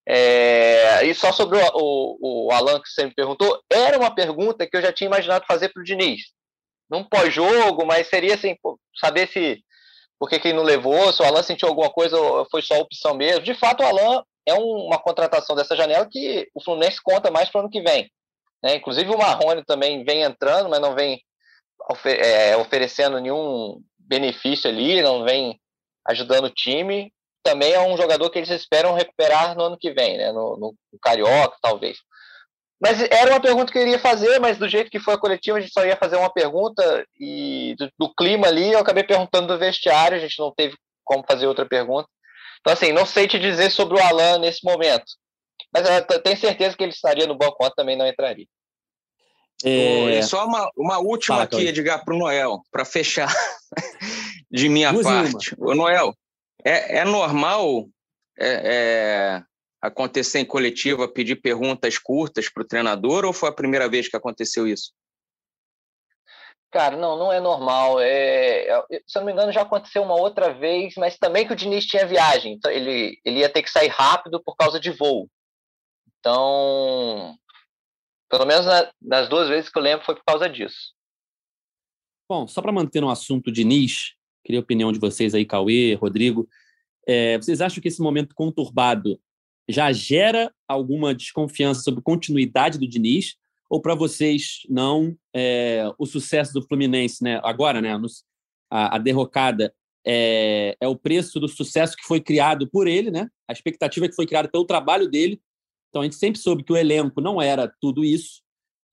[0.09, 4.65] É, e só sobre o, o, o, Alan que você me perguntou, era uma pergunta
[4.65, 6.21] que eu já tinha imaginado fazer para o Diniz.
[6.89, 8.55] Num pós-jogo, mas seria assim,
[8.97, 9.61] saber se
[10.19, 12.17] por que, ele não levou, se o Alan sentiu alguma coisa
[12.49, 13.43] foi só opção mesmo.
[13.43, 17.59] De fato, o Alan é uma contratação dessa janela que o Fluminense conta mais para
[17.59, 18.09] o ano que vem.
[18.63, 18.75] Né?
[18.75, 21.21] Inclusive o Marrone também vem entrando, mas não vem
[22.05, 25.59] é, oferecendo nenhum benefício ali, não vem
[26.07, 27.13] ajudando o time.
[27.43, 30.31] Também é um jogador que eles esperam recuperar no ano que vem, né?
[30.31, 31.97] no, no, no Carioca, talvez.
[32.79, 35.57] Mas era uma pergunta que eu iria fazer, mas do jeito que foi a coletiva,
[35.57, 39.47] a gente só ia fazer uma pergunta e do, do, clima ali, eu acabei perguntando
[39.47, 42.07] do vestiário, a gente não teve como fazer outra pergunta.
[42.59, 45.05] Então, assim, não sei te dizer sobre o Alan nesse momento.
[45.73, 48.45] Mas eu tenho certeza que ele estaria no banco ontem, também não entraria.
[49.63, 50.21] É...
[50.21, 53.33] só uma, uma última Fala, aqui, Edgar, para o Noel, para fechar
[54.51, 55.55] de minha Duas parte.
[55.57, 56.13] O Noel,
[56.63, 57.87] é, é normal
[58.39, 59.43] é, é,
[59.81, 64.17] acontecer em coletiva pedir perguntas curtas para o treinador ou foi a primeira vez que
[64.17, 64.91] aconteceu isso?
[66.71, 67.99] Cara, não, não é normal.
[67.99, 71.53] É, é, se eu não me engano, já aconteceu uma outra vez, mas também que
[71.53, 72.53] o Diniz tinha viagem.
[72.53, 75.29] Então ele, ele ia ter que sair rápido por causa de voo.
[76.19, 77.35] Então,
[78.29, 80.93] pelo menos na, nas duas vezes que eu lembro, foi por causa disso.
[82.29, 86.49] Bom, só para manter no assunto Diniz, queria a opinião de vocês aí, Cauê, Rodrigo.
[87.07, 89.17] É, vocês acham que esse momento conturbado
[89.69, 93.35] já gera alguma desconfiança sobre continuidade do Diniz?
[93.69, 97.39] ou para vocês não é, o sucesso do Fluminense, né?
[97.43, 97.99] Agora, né?
[98.69, 99.73] A, a derrocada
[100.05, 103.27] é, é, o preço do sucesso que foi criado por ele, né?
[103.47, 105.41] A expectativa que foi criada pelo trabalho dele.
[105.89, 108.41] Então a gente sempre soube que o elenco não era tudo isso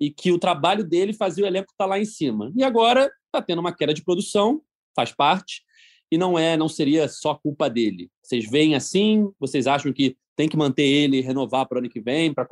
[0.01, 2.53] e que o trabalho dele fazia o elenco estar tá lá em cima.
[2.57, 4.61] E agora está tendo uma queda de produção,
[4.95, 5.63] faz parte,
[6.11, 8.11] e não é, não seria só culpa dele.
[8.23, 9.29] Vocês veem assim?
[9.39, 12.47] Vocês acham que tem que manter ele e renovar para o ano que vem, para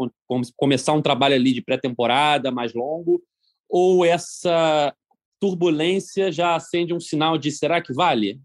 [0.56, 3.22] começar um trabalho ali de pré-temporada mais longo?
[3.68, 4.94] Ou essa
[5.40, 8.40] turbulência já acende um sinal de será que vale?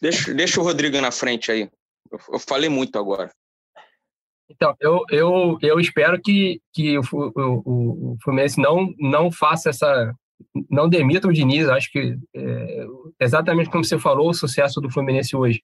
[0.00, 1.70] Deixa, deixa o Rodrigo na frente aí.
[2.10, 3.30] Eu, eu falei muito agora.
[4.48, 10.12] Então, eu, eu, eu espero que, que o, o, o Fluminense não, não faça essa,
[10.68, 12.86] não demita o Diniz, acho que é,
[13.20, 15.62] exatamente como você falou, o sucesso do Fluminense hoje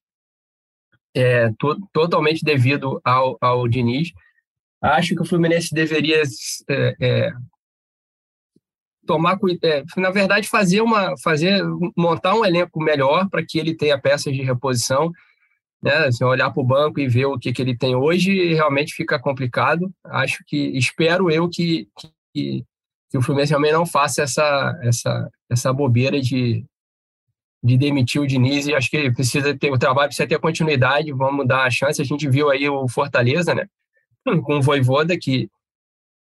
[1.15, 4.11] é to, totalmente devido ao, ao Diniz.
[4.81, 6.21] Acho que o Fluminense deveria
[6.69, 7.31] é, é,
[9.07, 11.63] tomar é, na verdade fazer uma fazer
[11.95, 15.11] montar um elenco melhor para que ele tenha peças de reposição
[15.81, 18.93] né se olhar para o banco e ver o que, que ele tem hoje realmente
[18.93, 21.87] fica complicado acho que espero eu que,
[22.33, 22.65] que
[23.09, 26.65] que o Fluminense também não faça essa, essa, essa bobeira de,
[27.63, 28.67] de demitir o Diniz.
[28.67, 31.11] E acho que precisa ter o trabalho, precisa ter continuidade.
[31.13, 32.01] Vamos dar a chance.
[32.01, 33.67] A gente viu aí o Fortaleza, né?
[34.43, 35.49] Com o Voivoda, que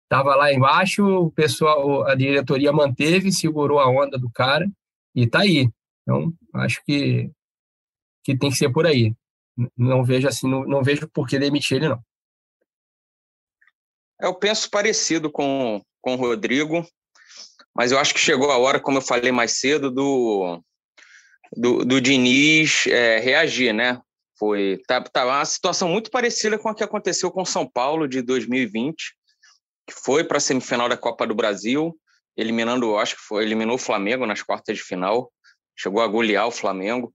[0.04, 4.66] estava lá embaixo, o pessoal, a diretoria manteve, segurou a onda do cara
[5.14, 5.68] e está aí.
[6.02, 7.30] Então, acho que,
[8.24, 9.12] que tem que ser por aí.
[9.76, 12.00] Não vejo assim, não, não vejo por que demitir ele, não.
[14.20, 16.86] Eu penso parecido com, com o Rodrigo,
[17.74, 20.62] mas eu acho que chegou a hora, como eu falei mais cedo, do,
[21.52, 24.00] do, do Diniz é, reagir, né?
[24.38, 28.22] Foi tá, tá uma situação muito parecida com a que aconteceu com São Paulo de
[28.22, 29.16] 2020,
[29.84, 31.98] que foi para a semifinal da Copa do Brasil,
[32.36, 35.32] eliminando, acho que foi, eliminou o Flamengo nas quartas de final,
[35.76, 37.12] chegou a golear o Flamengo.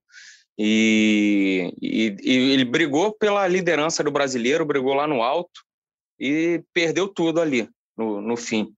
[0.60, 5.62] E, e, e, ele brigou pela liderança do brasileiro, brigou lá no alto
[6.20, 8.76] e perdeu tudo ali no, no fim.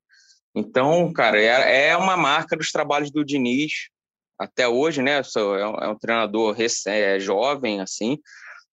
[0.55, 3.89] Então, cara, é, é uma marca dos trabalhos do Diniz
[4.37, 5.21] até hoje, né?
[5.35, 8.19] É um, é um treinador recém, jovem, assim,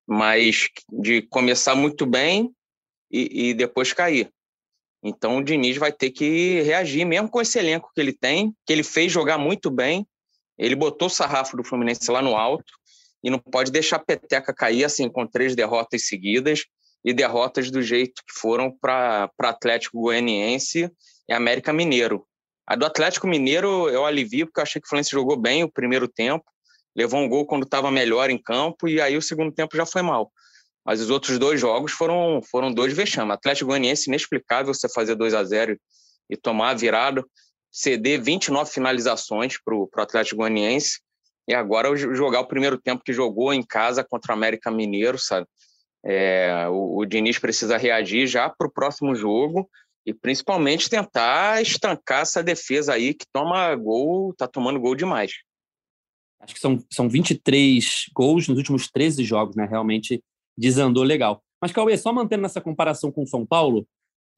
[0.07, 2.51] mas de começar muito bem
[3.11, 4.31] e, e, depois cair.
[5.03, 8.73] Então, o Diniz vai ter que reagir, mesmo com esse elenco que ele tem, que
[8.73, 10.07] ele fez jogar muito bem.
[10.59, 12.71] Ele botou o sarrafo do Fluminense lá no alto
[13.25, 16.65] e não pode deixar a peteca cair assim com três derrotas seguidas
[17.03, 20.91] e derrotas do jeito que foram para Atlético Goianiense
[21.31, 22.27] é América Mineiro.
[22.67, 25.71] A do Atlético Mineiro eu alivio, porque eu achei que o Fluminense jogou bem o
[25.71, 26.45] primeiro tempo,
[26.95, 30.03] levou um gol quando estava melhor em campo, e aí o segundo tempo já foi
[30.03, 30.33] mal.
[30.85, 33.33] Mas os outros dois jogos foram, foram dois vexames.
[33.33, 35.79] Atlético Goianiense, inexplicável você fazer 2 a 0
[36.29, 37.25] e tomar a virada,
[37.71, 41.01] ceder 29 finalizações para o Atlético Goianiense,
[41.47, 45.47] e agora jogar o primeiro tempo que jogou em casa contra o América Mineiro, sabe?
[46.05, 49.69] É, o, o Diniz precisa reagir já para o próximo jogo
[50.07, 55.33] e principalmente tentar estancar essa defesa aí que toma gol, tá tomando gol demais.
[56.41, 59.67] Acho que são, são 23 gols nos últimos 13 jogos, né?
[59.67, 60.23] Realmente
[60.57, 61.43] desandou legal.
[61.61, 63.87] Mas, Cauê, só mantendo essa comparação com o São Paulo,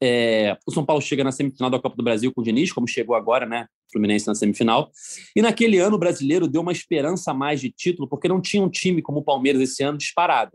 [0.01, 2.85] é, o São Paulo chega na semifinal da Copa do Brasil com o Diniz, como
[2.85, 3.67] chegou agora, né?
[3.89, 4.91] Fluminense na semifinal.
[5.33, 8.61] E naquele ano o brasileiro deu uma esperança a mais de título, porque não tinha
[8.61, 10.51] um time como o Palmeiras esse ano disparado.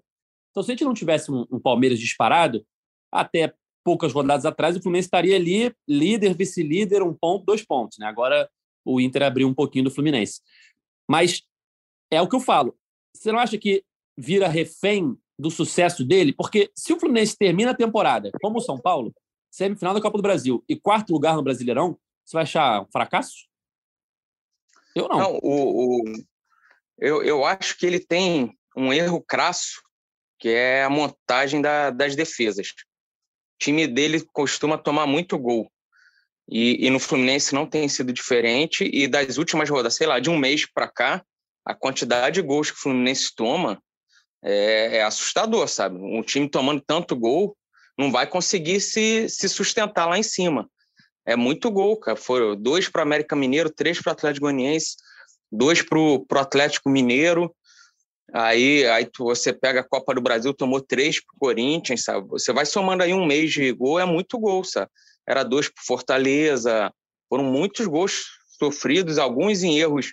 [0.51, 2.63] Então, se a gente não tivesse um, um Palmeiras disparado,
[3.11, 7.99] até poucas rodadas atrás, o Fluminense estaria ali, líder, vice-líder, um ponto, dois pontos.
[7.99, 8.07] Né?
[8.07, 8.49] Agora
[8.85, 10.41] o Inter abriu um pouquinho do Fluminense.
[11.09, 11.43] Mas
[12.11, 12.77] é o que eu falo.
[13.15, 13.85] Você não acha que
[14.17, 16.33] vira refém do sucesso dele?
[16.33, 19.15] Porque se o Fluminense termina a temporada, como o São Paulo,
[19.51, 23.49] semifinal da Copa do Brasil e quarto lugar no Brasileirão, você vai achar um fracasso?
[24.95, 25.19] Eu não.
[25.19, 26.05] não o, o,
[26.99, 29.83] eu, eu acho que ele tem um erro crasso,
[30.39, 32.69] que é a montagem da, das defesas.
[33.59, 35.71] Time dele costuma tomar muito gol.
[36.51, 38.89] E, e, no Fluminense não tem sido diferente.
[38.93, 41.23] E das últimas rodadas, sei lá, de um mês para cá,
[41.65, 43.83] a quantidade de gols que o Fluminense toma
[44.43, 45.99] é, é, assustador, sabe?
[45.99, 47.57] Um time tomando tanto gol
[47.97, 50.71] não vai conseguir se, se sustentar lá em cima.
[51.27, 52.17] É muito gol, cara.
[52.17, 54.97] Foram dois para América Mineiro, três para Atlético Goianiense,
[55.53, 57.55] dois para o Atlético Mineiro.
[58.33, 62.29] Aí, aí tu, você pega a Copa do Brasil, tomou três para o Corinthians, sabe?
[62.29, 64.91] Você vai somando aí um mês de gol, é muito gol, sabe?
[65.27, 66.93] Era dois para Fortaleza,
[67.29, 68.27] foram muitos gols
[68.59, 70.13] sofridos, alguns em erros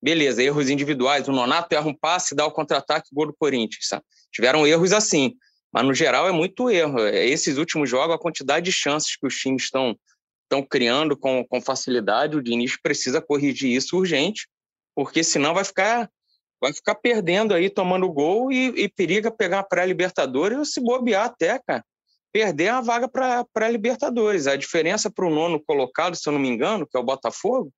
[0.00, 1.28] beleza, erros individuais.
[1.28, 3.86] O Nonato erra um passe, dá o contra-ataque, gol do Corinthians.
[3.88, 4.04] Sabe?
[4.32, 5.34] Tiveram erros assim,
[5.72, 7.00] mas no geral é muito erro.
[7.00, 9.96] É, esses últimos jogos, a quantidade de chances que os times estão
[10.44, 14.48] estão criando com, com facilidade, o Diniz precisa corrigir isso urgente,
[14.94, 16.10] porque senão vai ficar
[16.60, 21.26] vai ficar perdendo aí, tomando gol e, e periga pegar a pré-Libertadores ou se bobear
[21.26, 21.84] até, cara,
[22.32, 24.46] perder a vaga para pré-Libertadores.
[24.46, 27.72] A diferença para o nono colocado, se eu não me engano, que é o Botafogo,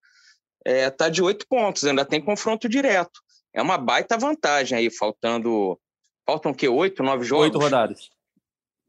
[0.66, 3.20] está é, tá de oito pontos, ainda tem confronto direto.
[3.52, 5.78] É uma baita vantagem aí, faltando.
[6.26, 6.68] Faltam o quê?
[6.68, 7.46] Oito, nove jogos?
[7.46, 8.10] Oito rodadas.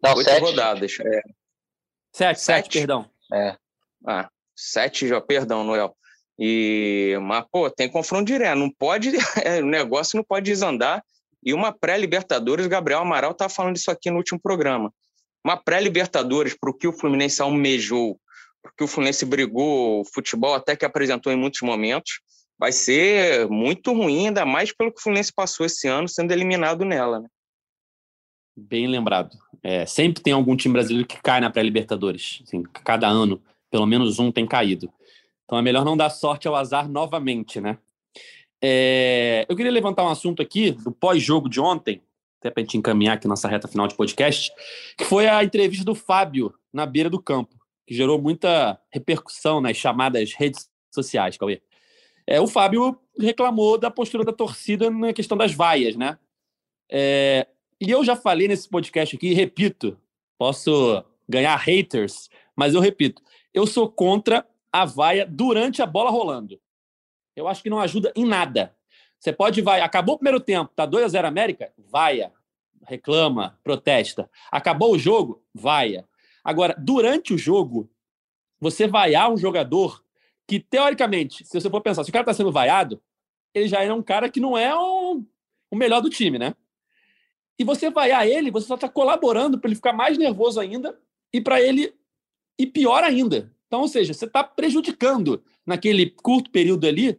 [0.04, 0.42] Não, oito sete.
[0.42, 0.98] rodadas.
[1.00, 1.22] É.
[2.14, 3.10] Sete, sete, sete, perdão.
[3.34, 3.58] É.
[4.06, 5.96] Ah, sete já, perdão, Noel.
[6.44, 8.58] E, mas, pô, tem confronto direto.
[8.58, 9.12] Não pode.
[9.46, 11.04] É, o negócio não pode desandar.
[11.44, 14.92] E uma pré-Libertadores, Gabriel Amaral tá falando isso aqui no último programa.
[15.44, 18.20] Uma pré-Libertadores, para o que o Fluminense almejou
[18.62, 22.22] porque o Fluminense brigou o futebol até que apresentou em muitos momentos,
[22.58, 26.86] vai ser muito ruim, ainda mais pelo que o Fluminense passou esse ano sendo eliminado
[26.86, 27.20] nela.
[27.20, 27.28] Né?
[28.56, 29.36] Bem lembrado.
[29.64, 32.42] É, sempre tem algum time brasileiro que cai na pré-Libertadores.
[32.44, 34.92] Assim, cada ano, pelo menos um tem caído.
[35.52, 37.78] Então é melhor não dar sorte ao azar novamente, né?
[38.64, 42.02] É, eu queria levantar um assunto aqui do pós-jogo de ontem,
[42.40, 44.50] até para a gente encaminhar aqui nossa reta final de podcast,
[44.98, 47.54] que foi a entrevista do Fábio na beira do campo
[47.86, 51.62] que gerou muita repercussão nas chamadas redes sociais, Cauê.
[52.26, 56.18] É, o Fábio reclamou da postura da torcida na questão das vaias, né?
[56.90, 57.46] É,
[57.82, 60.00] e eu já falei nesse podcast aqui, e repito,
[60.38, 63.22] posso ganhar haters, mas eu repito,
[63.54, 66.60] eu sou contra a vaia durante a bola rolando.
[67.36, 68.76] Eu acho que não ajuda em nada.
[69.20, 72.32] Você pode vai, acabou o primeiro tempo, tá 2 a 0 América, vaia,
[72.88, 74.30] reclama, protesta.
[74.52, 76.08] Acabou o jogo, vaia.
[76.44, 77.90] Agora, durante o jogo,
[78.60, 80.04] você vaiar um jogador
[80.48, 83.02] que, teoricamente, se você for pensar, se o cara está sendo vaiado,
[83.54, 85.24] ele já é um cara que não é o,
[85.70, 86.56] o melhor do time, né?
[87.60, 91.00] E você vaiar ele, você só está colaborando para ele ficar mais nervoso ainda
[91.32, 91.94] e para ele
[92.58, 93.54] ir pior ainda.
[93.72, 97.18] Então, ou seja, você está prejudicando naquele curto período ali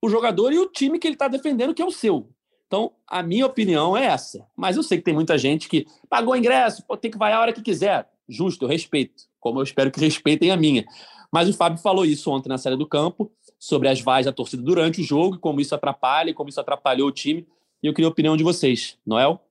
[0.00, 2.28] o jogador e o time que ele está defendendo, que é o seu.
[2.68, 4.46] Então, a minha opinião é essa.
[4.56, 7.52] Mas eu sei que tem muita gente que pagou ingresso, tem que vaiar a hora
[7.52, 10.86] que quiser justo, eu respeito, como eu espero que respeitem a minha.
[11.32, 14.62] Mas o Fábio falou isso ontem na série do campo, sobre as vaias da torcida
[14.62, 17.44] durante o jogo, como isso atrapalha e como isso atrapalhou o time.
[17.82, 18.96] E eu queria a opinião de vocês.
[19.04, 19.44] Noel?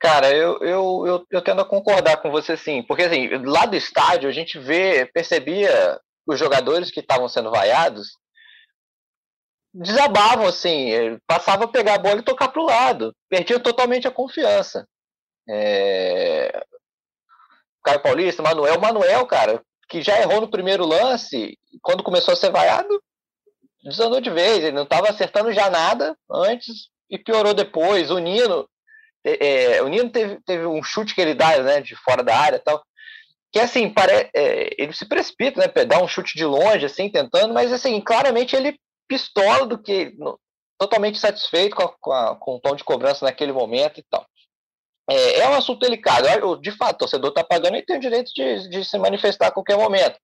[0.00, 3.76] Cara, eu, eu, eu, eu tendo a concordar com você sim, porque assim, lá do
[3.76, 8.08] estádio a gente vê, percebia os jogadores que estavam sendo vaiados
[9.74, 10.90] desabavam assim,
[11.26, 14.86] passava a pegar a bola e tocar para o lado, perdiam totalmente a confiança.
[15.48, 16.64] É...
[17.84, 18.80] Caio Paulista, Manuel.
[18.80, 23.02] Manuel, cara, que já errou no primeiro lance, quando começou a ser vaiado,
[23.82, 24.58] desandou de vez.
[24.58, 28.10] Ele não estava acertando já nada antes e piorou depois.
[28.10, 28.68] O Nino,
[29.36, 32.36] é, é, o Nino teve, teve um chute que ele dá, né, de fora da
[32.36, 32.82] área tal,
[33.52, 37.54] que assim, pare, é, ele se precipita, né, dá um chute de longe, assim, tentando,
[37.54, 40.14] mas assim, claramente ele pistola do que
[40.78, 44.26] totalmente satisfeito com, a, com, a, com o tom de cobrança naquele momento e tal
[45.08, 46.60] é, é um assunto delicado.
[46.60, 49.50] De fato, o torcedor está pagando e tem o direito de, de se manifestar a
[49.50, 50.18] qualquer momento.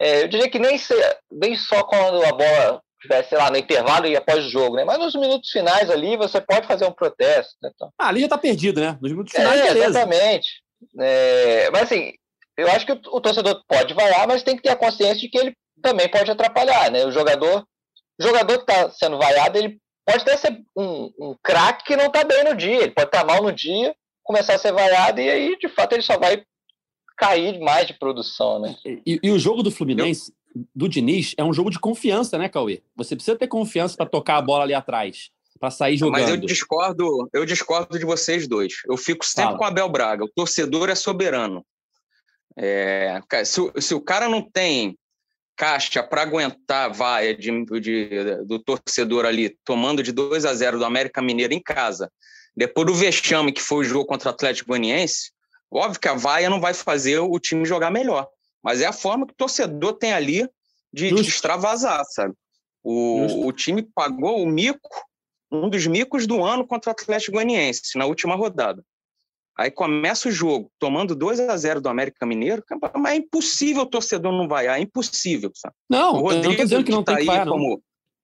[0.00, 0.94] É, eu diria que nem, se,
[1.30, 4.84] nem só quando a bola estiver, sei lá, no intervalo e após o jogo, né?
[4.84, 7.54] Mas nos minutos finais ali você pode fazer um protesto.
[7.62, 7.70] Né?
[7.74, 8.98] Então, ah, ali já está perdido, né?
[9.00, 9.78] Nos minutos finais, é.
[9.78, 10.62] Exatamente.
[10.98, 12.12] É, mas assim,
[12.56, 15.28] eu acho que o, o, torcedor pode vaiar, mas tem que ter a consciência de
[15.28, 17.04] que ele também pode atrapalhar, né?
[17.04, 17.66] O jogador,
[18.18, 22.06] o jogador que está sendo vaiado, ele pode até ser um, um craque que não
[22.06, 25.20] está bem no dia, ele pode estar tá mal no dia, começar a ser vaiado
[25.20, 26.42] e aí, de fato, ele só vai
[27.16, 28.76] cair mais de produção, né?
[28.84, 30.32] E, e o jogo do Fluminense,
[30.74, 32.82] do Diniz, é um jogo de confiança, né, Cauê?
[32.96, 36.20] Você precisa ter confiança para tocar a bola ali atrás, para sair jogando.
[36.20, 38.74] Mas eu discordo, eu discordo de vocês dois.
[38.86, 39.58] Eu fico sempre Fala.
[39.58, 40.24] com o Abel Braga.
[40.24, 41.64] O torcedor é soberano.
[42.56, 44.96] É, se, se o cara não tem
[45.56, 50.78] caixa para aguentar a vaia de, de, do torcedor ali, tomando de 2 a 0
[50.78, 52.10] do América Mineiro em casa,
[52.54, 55.32] depois do vexame que foi o jogo contra o Atlético Goianiense,
[55.70, 58.28] óbvio que a vaia não vai fazer o time jogar melhor,
[58.66, 60.44] mas é a forma que o torcedor tem ali
[60.92, 62.34] de, de extravasar, sabe?
[62.82, 64.90] O, o time pagou o mico,
[65.52, 68.82] um dos micos do ano contra o Atlético Goianiense, na última rodada.
[69.56, 72.60] Aí começa o jogo, tomando 2 a 0 do América Mineiro,
[72.96, 75.52] mas é impossível o torcedor não vaiar, é impossível.
[75.54, 75.74] Sabe?
[75.88, 77.80] Não, o Rodrigo, eu não tô dizendo que não tá tem que vaiar, como, não.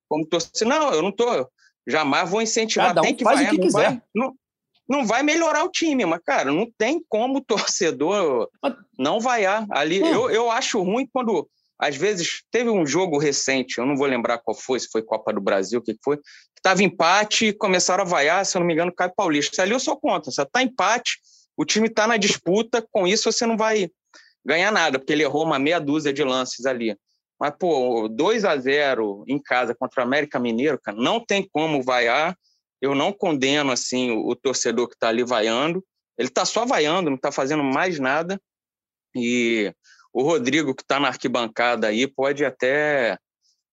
[0.09, 0.68] como torcedor.
[0.68, 1.49] Não, eu não tô,
[1.86, 3.90] jamais vou incentivar, Cada um tem que faz vaiar, o que quiser.
[3.90, 4.34] Vai, não,
[4.93, 8.51] não vai melhorar o time, mas, cara, não tem como o torcedor
[8.99, 9.66] não vaiar.
[9.70, 14.07] Ali, eu, eu acho ruim quando, às vezes, teve um jogo recente, eu não vou
[14.07, 17.53] lembrar qual foi, se foi Copa do Brasil, o que foi, que estava empate e
[17.55, 19.62] começaram a vaiar, se eu não me engano, Caio Paulista.
[19.62, 21.18] Ali eu sou contra, se está empate,
[21.57, 23.88] o time está na disputa, com isso você não vai
[24.45, 26.95] ganhar nada, porque ele errou uma meia dúzia de lances ali.
[27.40, 31.82] Mas, pô, 2 a 0 em casa contra o América Mineiro, cara, não tem como
[31.82, 32.36] vaiar.
[32.83, 35.85] Eu não condeno, assim, o, o torcedor que está ali vaiando.
[36.18, 38.41] Ele está só vaiando, não está fazendo mais nada.
[39.14, 39.72] E
[40.12, 43.16] o Rodrigo, que está na arquibancada aí, pode até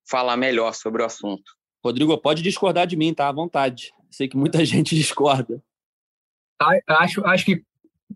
[0.08, 1.52] falar melhor sobre o assunto.
[1.84, 3.28] Rodrigo, pode discordar de mim, tá?
[3.28, 3.92] À vontade.
[4.12, 5.62] Sei que muita gente discorda.
[6.88, 7.64] Acho, acho que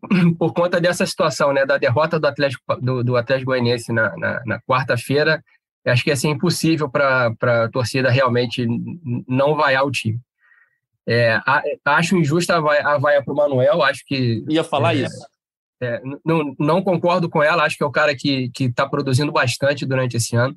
[0.37, 4.43] por conta dessa situação, né, da derrota do Atlético, do, do Atlético Goianiense na, na,
[4.45, 5.43] na quarta-feira,
[5.85, 8.65] acho que ia ser impossível para a torcida realmente
[9.27, 10.19] não vaiar o time.
[11.07, 11.39] É,
[11.85, 14.43] acho injusta a vaia, a vaia para o Manuel, acho que...
[14.49, 15.27] Ia falar é, isso.
[15.81, 19.85] É, não, não concordo com ela, acho que é o cara que está produzindo bastante
[19.85, 20.55] durante esse ano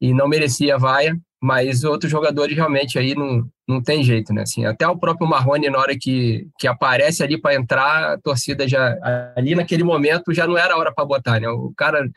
[0.00, 4.42] e não merecia a vaia, mas outros jogadores realmente aí não, não tem jeito, né?
[4.42, 8.68] Assim, até o próprio Marrone, na hora que, que aparece ali para entrar, a torcida
[8.68, 8.98] já,
[9.34, 11.48] ali naquele momento, já não era hora para botar, né?
[11.48, 12.08] O cara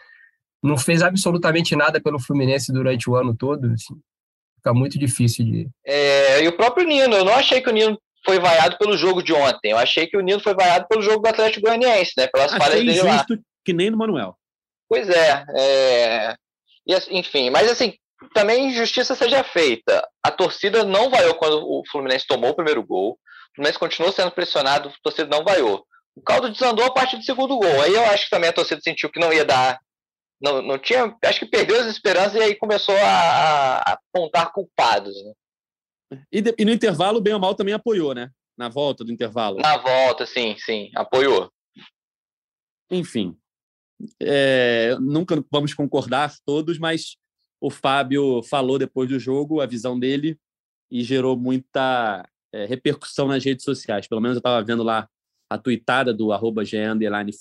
[0.61, 3.95] não fez absolutamente nada pelo Fluminense durante o ano todo, assim,
[4.63, 5.69] fica muito difícil de.
[5.85, 9.21] É, e o próprio Nino, eu não achei que o Nino foi vaiado pelo jogo
[9.21, 12.27] de ontem, eu achei que o Nino foi vaiado pelo jogo do Atlético Goianiense, né?
[12.27, 13.15] Pelas Achei falhas dele lá.
[13.15, 14.35] injusto que nem no Manuel.
[14.87, 16.35] Pois é, é...
[17.09, 17.93] Enfim, mas assim,
[18.33, 20.07] também justiça seja feita.
[20.21, 23.11] A torcida não vaiou quando o Fluminense tomou o primeiro gol.
[23.11, 25.85] O Fluminense continuou sendo pressionado, a torcida não vaiou.
[26.15, 27.81] O caldo desandou a partir do segundo gol.
[27.81, 29.79] Aí eu acho que também a torcida sentiu que não ia dar.
[30.43, 31.15] Não, não tinha.
[31.23, 35.15] Acho que perdeu as esperanças e aí começou a, a apontar culpados.
[35.23, 36.21] Né?
[36.29, 38.29] E, de, e, no intervalo, bem ou mal, também apoiou, né?
[38.57, 39.57] Na volta do intervalo.
[39.59, 41.49] Na volta, sim, sim, apoiou.
[42.91, 43.37] Enfim.
[44.21, 47.15] É, nunca vamos concordar todos, mas
[47.61, 50.37] o Fábio falou depois do jogo a visão dele
[50.91, 54.07] e gerou muita é, repercussão nas redes sociais.
[54.07, 55.07] Pelo menos eu estava vendo lá
[55.49, 56.63] a tuitada do arroba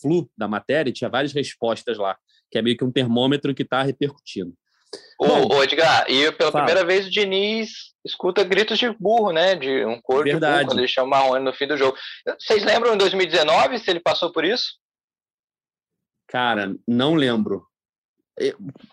[0.01, 2.17] Flu da matéria e tinha várias respostas lá,
[2.53, 4.53] que é meio que um termômetro que está repercutindo.
[5.19, 6.67] Ô, Bom, ô, Edgar, e pela fala.
[6.67, 7.71] primeira vez o Diniz
[8.05, 9.57] escuta gritos de burro, né?
[9.57, 11.97] De um coro de burro quando ele chama o Marrone no fim do jogo.
[12.39, 14.75] Vocês lembram em 2019 se ele passou por isso?
[16.29, 17.67] Cara, não lembro.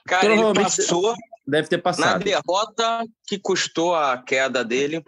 [0.07, 1.13] Cara, ele passou.
[1.45, 2.11] Deve ter passado.
[2.11, 5.03] Na derrota que custou a queda dele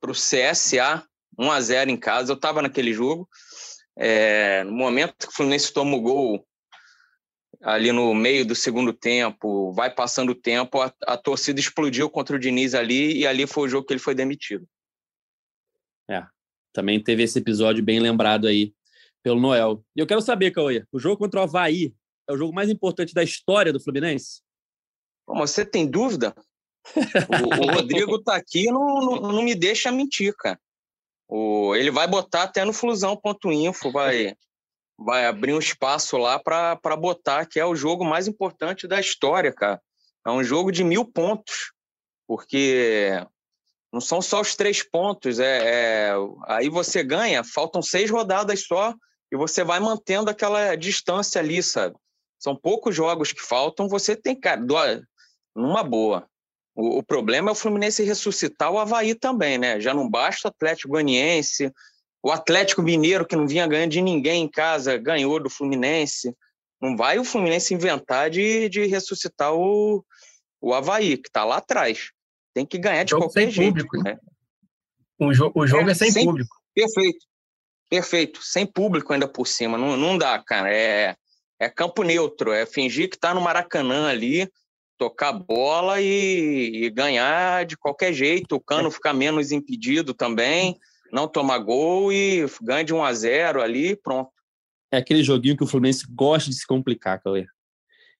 [0.00, 1.04] para o CSA,
[1.38, 2.32] 1 a 0 em casa.
[2.32, 3.28] Eu estava naquele jogo.
[3.98, 6.46] É, no momento que o Fluminense toma o gol,
[7.62, 12.36] ali no meio do segundo tempo, vai passando o tempo, a, a, torcida explodiu contra
[12.36, 14.66] o Diniz ali e ali foi o jogo que ele foi demitido.
[16.08, 16.24] É,
[16.72, 18.74] também teve esse episódio bem lembrado aí
[19.22, 19.84] pelo Noel.
[19.94, 21.94] E eu quero saber, Cauê, o jogo contra o Havaí
[22.28, 24.40] é o jogo mais importante da história do Fluminense?
[25.26, 26.34] você tem dúvida?
[26.94, 30.60] O, o Rodrigo tá aqui não, não, não, me deixa mentir, cara.
[31.28, 34.36] O, ele vai botar até no flusão.info, vai,
[34.98, 39.52] vai abrir um espaço lá para botar, que é o jogo mais importante da história,
[39.52, 39.80] cara.
[40.26, 41.72] É um jogo de mil pontos,
[42.26, 43.10] porque
[43.92, 46.14] não são só os três pontos, é, é
[46.46, 48.94] aí você ganha, faltam seis rodadas só,
[49.30, 51.96] e você vai mantendo aquela distância ali, sabe?
[52.38, 54.60] São poucos jogos que faltam, você tem, cara,
[55.54, 56.28] numa boa.
[56.74, 59.80] O, problema é o Fluminense ressuscitar o Havaí também, né?
[59.80, 61.72] Já não basta o Atlético Goianiense,
[62.26, 66.36] o Atlético Mineiro, que não vinha ganhando de ninguém em casa, ganhou do Fluminense.
[66.82, 70.04] Não vai o Fluminense inventar de, de ressuscitar o,
[70.60, 72.10] o Havaí, que está lá atrás.
[72.52, 73.74] Tem que ganhar de qualquer jeito.
[73.74, 74.18] Público, né?
[75.20, 76.50] O, jo o jogo é, é sem, sem, público.
[76.74, 77.26] Perfeito.
[77.88, 78.42] Perfeito.
[78.42, 79.78] Sem público ainda por cima.
[79.78, 80.74] Não, não dá, cara.
[80.74, 81.14] É,
[81.60, 82.50] é campo neutro.
[82.50, 84.50] É fingir que está no Maracanã ali
[84.98, 90.76] tocar bola e, e, ganhar de qualquer jeito, o Cano ficar menos impedido também,
[91.16, 94.30] não tomar gol e ganha de 1 a 0 ali, pronto.
[94.92, 97.46] É aquele joguinho que o Fluminense gosta de se complicar, Cauê.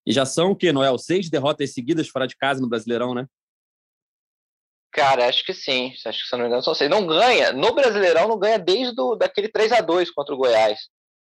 [0.07, 0.97] E já são o quê, Noel?
[0.97, 3.27] Seis derrotas seguidas fora de casa no Brasileirão, né?
[4.93, 5.93] Cara, acho que sim.
[6.07, 6.89] Acho que, se não me engano, são seis.
[6.89, 7.53] Não ganha.
[7.53, 10.89] No Brasileirão, não ganha desde do, daquele 3 a 2 contra o Goiás.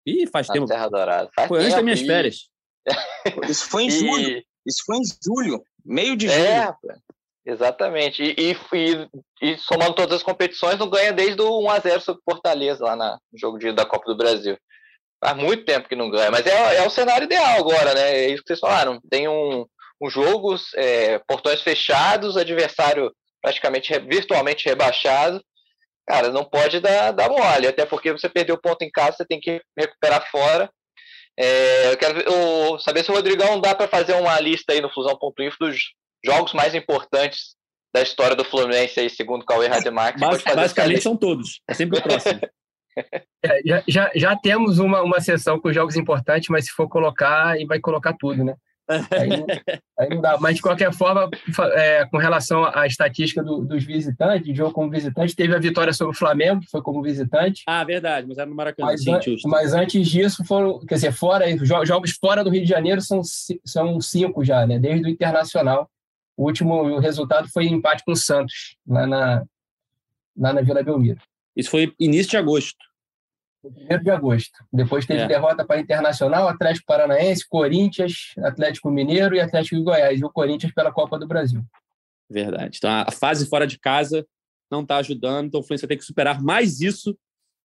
[0.06, 0.68] Ih, faz tempo.
[0.68, 1.30] Terra Dourada.
[1.34, 2.50] Faz foi tempo, antes das minhas férias.
[3.50, 4.44] Isso foi em E- julho.
[4.66, 5.64] Isso foi em julho.
[5.86, 6.40] Meio de julho.
[6.40, 7.00] É, rapaz.
[7.46, 8.24] Exatamente.
[8.24, 9.10] E, e,
[9.42, 13.18] e- somando todas as competições, não ganha desde o 1x0 sobre o Fortaleza, lá na-
[13.32, 14.58] no jogo de, da Copa do Brasil.
[15.24, 16.30] Faz muito tempo que não ganha.
[16.32, 18.12] Mas é, é o cenário ideal agora, né?
[18.26, 19.00] É isso que vocês falaram.
[19.10, 19.66] Tem um,
[20.02, 25.42] um jogo, é, portões fechados, adversário praticamente virtualmente rebaixado.
[26.06, 29.40] Cara, não pode dar, dar mole, até porque você perdeu ponto em casa, você tem
[29.40, 30.70] que recuperar fora.
[31.40, 32.24] É, eu quero
[32.74, 35.78] o- saber se o Rodrigão dá para fazer uma lista aí no Fusão.info dos
[36.26, 37.56] jogos mais importantes
[37.94, 40.18] da história do Fluminense aí, segundo o Cauê Rademacher.
[40.18, 41.62] Você Bas- pode fazer essa basicamente são todos.
[41.70, 42.40] É sempre o próximo.
[43.44, 47.48] É, já, já, já temos uma, uma sessão com jogos importantes, mas se for colocar,
[47.48, 48.54] aí vai colocar tudo, né?
[48.88, 49.46] Aí, não-
[50.00, 50.38] aí não dá.
[50.40, 51.28] Mas, de qualquer forma,
[51.74, 55.92] é, com relação à estatística do- dos visitantes, de jogo como visitante, teve a vitória
[55.92, 57.64] sobre o Flamengo, que foi como visitante.
[57.68, 58.90] ah, verdade, mas era no Maracanã.
[58.92, 59.50] Mas, Sim, an- justo.
[59.50, 63.22] mas antes disso, foram, quer dizer, fora, jo- jogos fora do Rio de Janeiro são,
[63.66, 64.78] são cinco já, né?
[64.78, 65.90] Desde o Internacional.
[66.36, 69.44] O último o resultado foi empate com o Santos, lá na,
[70.36, 71.22] lá na Vila Belmiro.
[71.56, 72.84] Isso foi início de agosto.
[73.64, 74.64] 1 de agosto.
[74.72, 75.28] Depois teve É.
[75.28, 80.20] derrota para Internacional, Atlético Paranaense, Corinthians, Atlético Mineiro e Atlético de Goiás.
[80.20, 81.64] E o Corinthians pela Copa do Brasil.
[82.30, 82.78] Verdade.
[82.78, 84.26] Então a fase fora de casa
[84.70, 87.18] não está ajudando, então o Fluminense ter que superar mais isso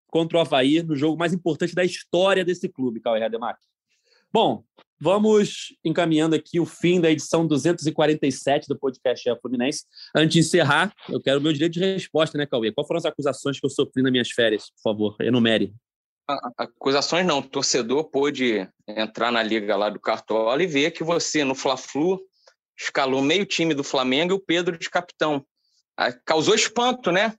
[0.07, 3.65] contra o Havaí no jogo mais importante da história desse clube, Cauê Rademacher.
[4.31, 4.63] Bom,
[4.99, 9.83] vamos encaminhando aqui o fim da edição 247 do podcast É Fluminense.
[10.15, 12.71] Antes de encerrar, eu quero o meu direito de resposta, né, Cauê?
[12.71, 14.71] Quais foram as acusações que eu sofri nas minhas férias?
[14.71, 15.73] Por favor, enumere.
[16.57, 17.39] Acusações não.
[17.39, 22.19] O torcedor pôde entrar na liga lá do Cartola e ver que você, no Fla-Flu,
[22.77, 25.45] escalou meio time do Flamengo e o Pedro de capitão.
[25.95, 27.33] Ah, Causou espanto, né?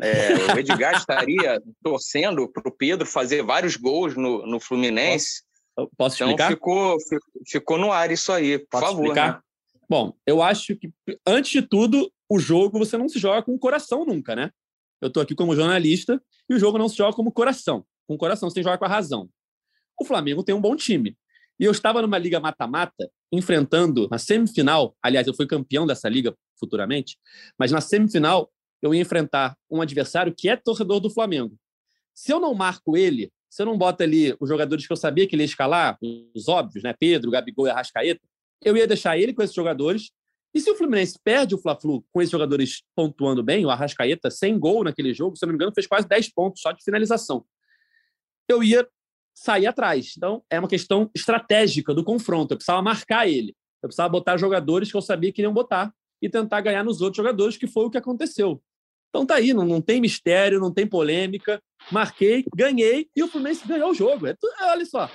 [0.00, 5.42] É, o Edgar estaria torcendo para o Pedro fazer vários gols no, no Fluminense.
[5.78, 6.48] Eu Posso Então explicar?
[6.50, 9.02] ficou, fi- ficou no ar isso aí, por Posso favor.
[9.04, 9.34] explicar?
[9.36, 9.40] né?
[9.88, 10.92] Bom, eu acho que,
[11.26, 14.50] antes de tudo, o jogo você não se joga com o coração nunca, né?
[15.00, 16.20] Eu estou aqui como jornalista
[16.50, 17.86] e o jogo não se joga como coração.
[18.06, 19.30] Com o coração, você tem que jogar com a razão.
[19.98, 21.16] O Flamengo tem um bom time.
[21.60, 24.96] E eu estava numa liga mata-mata, enfrentando na semifinal.
[25.02, 27.16] Aliás, eu fui campeão dessa liga futuramente,
[27.58, 28.50] mas na semifinal
[28.82, 31.56] eu ia enfrentar um adversário que é torcedor do Flamengo.
[32.14, 35.26] Se eu não marco ele, se eu não boto ali os jogadores que eu sabia
[35.26, 35.98] que ele ia escalar,
[36.34, 36.94] os óbvios, né?
[36.98, 38.20] Pedro, Gabigol e Arrascaeta,
[38.64, 40.10] eu ia deixar ele com esses jogadores.
[40.54, 44.58] E se o Fluminense perde o Fla-Flu com esses jogadores pontuando bem, o Arrascaeta sem
[44.58, 47.44] gol naquele jogo, se eu não me engano, fez quase 10 pontos só de finalização.
[48.48, 48.86] Eu ia
[49.34, 50.14] sair atrás.
[50.16, 52.52] Então, é uma questão estratégica do confronto.
[52.52, 53.54] Eu precisava marcar ele.
[53.82, 57.16] Eu precisava botar jogadores que eu sabia que iriam botar e tentar ganhar nos outros
[57.16, 58.60] jogadores, que foi o que aconteceu.
[59.08, 61.60] Então tá aí, não, não tem mistério, não tem polêmica.
[61.90, 64.26] Marquei, ganhei e o Fluminense ganhou o jogo.
[64.26, 65.10] É tu- olha só,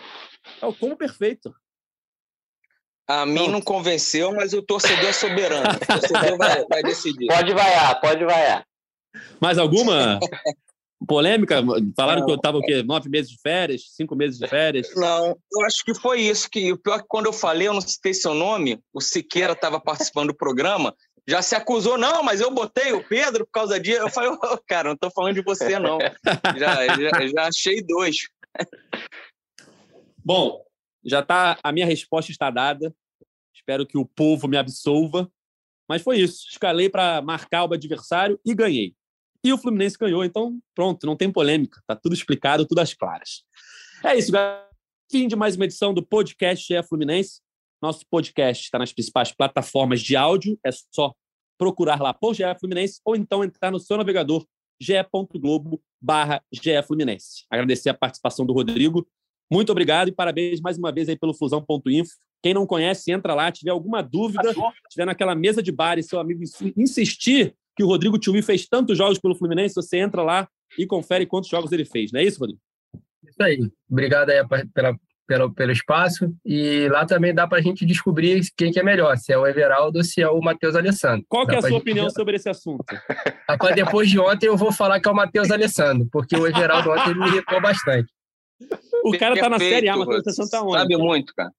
[0.62, 1.54] é o como perfeito.
[3.08, 5.70] A mim não convenceu, mas o torcedor é soberano.
[5.76, 7.28] O torcedor vai, vai decidir.
[7.28, 8.66] Pode vaiar, pode vaiar.
[9.42, 10.20] Mais alguma
[11.06, 11.62] polêmica?
[11.98, 12.82] Falaram que eu estava o quê?
[12.82, 14.88] Nove meses de férias, cinco meses de férias.
[14.96, 16.50] Não, eu acho que foi isso.
[16.50, 19.52] Que o pior é que quando eu falei, eu não citei seu nome, o Siqueira
[19.52, 20.96] estava participando do programa,
[21.28, 24.02] já se acusou, não, mas eu botei o Pedro por causa disso.
[24.02, 25.98] Eu falei, "Ô, cara, não estou falando de você, não.
[26.58, 28.16] Já, já, já achei dois.
[30.24, 30.64] Bom,
[31.04, 32.94] já tá, a minha resposta está dada.
[33.54, 35.30] Espero que o povo me absolva.
[35.88, 36.48] Mas foi isso.
[36.50, 38.96] Escalei para marcar o adversário e ganhei.
[39.44, 41.82] E o Fluminense ganhou, então pronto, não tem polêmica.
[41.86, 43.44] Tá tudo explicado, tudo às claras.
[44.04, 44.70] É isso, galera.
[45.12, 47.42] Fim de mais uma edição do podcast É Fluminense.
[47.84, 50.58] Nosso podcast está nas principais plataformas de áudio.
[50.66, 51.14] É só
[51.58, 54.46] procurar lá por GE Fluminense ou então entrar no seu navegador
[54.82, 57.44] ge.globo barra GE Fluminense.
[57.50, 59.06] Agradecer a participação do Rodrigo.
[59.52, 62.14] Muito obrigado e parabéns mais uma vez aí pelo Fusão.info.
[62.42, 63.52] Quem não conhece, entra lá.
[63.52, 64.54] Tiver alguma dúvida,
[64.90, 68.66] tiver naquela mesa de bar e seu amigo insi- insistir que o Rodrigo Tchumi fez
[68.66, 70.48] tantos jogos pelo Fluminense, você entra lá
[70.80, 72.14] e confere quantos jogos ele fez.
[72.14, 72.62] Não é isso, Rodrigo?
[73.28, 73.60] Isso aí.
[73.92, 74.42] Obrigado aí
[74.74, 74.98] pela,
[75.28, 76.34] pelo, pelo espaço.
[76.46, 79.48] E lá também dá para a gente descobrir quem que é melhor, se é o
[79.48, 81.26] Everaldo ou se é o Matheus Alessandro.
[81.28, 82.86] Qual que é a sua gente opinião sobre esse assunto?
[83.50, 86.92] Rapaz, depois de ontem eu vou falar que é o Matheus Alessandro, porque o Everaldo
[86.92, 88.12] ontem me irritou bastante.
[89.04, 90.78] O cara tá na Série A, Matheus Alessandro tá onde?
[90.78, 91.52] Sabe muito, cara.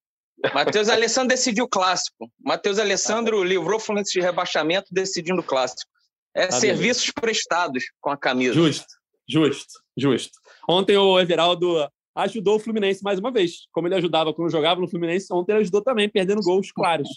[0.53, 2.31] Matheus Alessandro decidiu o clássico.
[2.41, 5.91] Matheus Alessandro livrou o Fluminense de rebaixamento decidindo o clássico.
[6.35, 8.55] É Tá serviços prestados com a camisa.
[8.55, 8.87] Justo,
[9.29, 10.33] justo, justo.
[10.69, 13.67] Ontem o Everaldo ajudou o Fluminense mais uma vez.
[13.73, 17.09] Como ele ajudava quando jogava no Fluminense, ontem ele ajudou também, perdendo gols claros.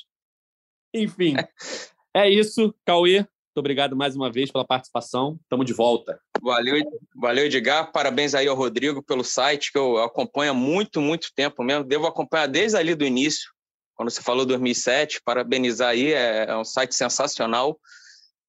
[0.94, 1.36] Enfim,
[2.14, 2.74] é isso.
[2.86, 3.18] Cauê,
[3.58, 5.40] muito obrigado mais uma vez pela participação.
[5.42, 6.20] Estamos de volta.
[6.42, 6.80] Valeu,
[7.16, 7.92] valeu, Edgar.
[7.92, 11.84] Parabéns aí ao Rodrigo pelo site, que eu acompanho há muito, muito tempo mesmo.
[11.84, 13.52] Devo acompanhar desde ali do início,
[13.96, 15.22] quando você falou 2007.
[15.26, 17.80] Parabenizar aí, é, é um site sensacional.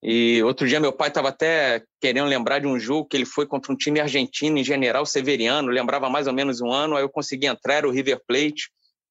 [0.02, 3.46] E outro dia meu pai estava até querendo lembrar de um jogo que ele foi
[3.46, 7.08] contra um time argentino em General Severiano, lembrava mais ou menos um ano, aí eu
[7.08, 8.70] consegui entrar, era o River Plate,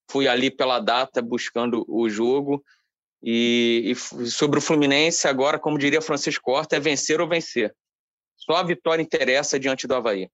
[0.10, 2.64] fui ali pela data buscando o jogo.
[3.22, 3.96] E, e
[4.30, 7.76] sobre o Fluminense, agora, como diria Francisco Horta, é vencer ou vencer.
[8.38, 10.30] Só a vitória interessa diante do Havaí.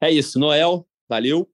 [0.00, 1.50] É isso, Noel, valeu.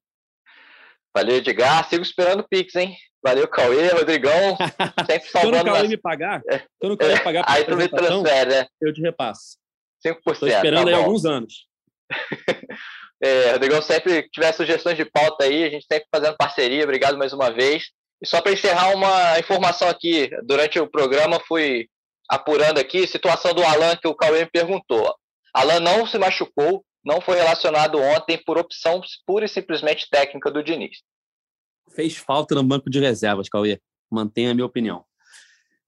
[1.12, 1.88] Valeu, Edgar.
[1.88, 2.96] Sigo esperando o Pix, hein?
[3.26, 4.56] Valeu, Cauê, Rodrigão.
[5.10, 5.56] Sempre salvando.
[5.56, 6.42] Quando o Cauê me pagar,
[6.78, 7.18] quando o Cauê é.
[7.18, 8.66] pagar aí tu me transfere, né?
[8.80, 9.58] Eu te repasso.
[10.06, 10.18] 5%.
[10.32, 11.66] Estou esperando tá aí alguns anos.
[13.20, 16.84] é, Rodrigão, sempre tiver sugestões de pauta aí, a gente sempre fazendo parceria.
[16.84, 17.90] Obrigado mais uma vez.
[18.22, 21.88] E só para encerrar uma informação aqui, durante o programa fui
[22.30, 25.12] apurando aqui, situação do Alan que o Cauê me perguntou.
[25.52, 30.62] Alan não se machucou, não foi relacionado ontem por opção pura e simplesmente técnica do
[30.62, 30.98] Diniz
[31.90, 33.80] fez falta no banco de reservas, Cauê.
[34.10, 35.04] Mantenha a minha opinião.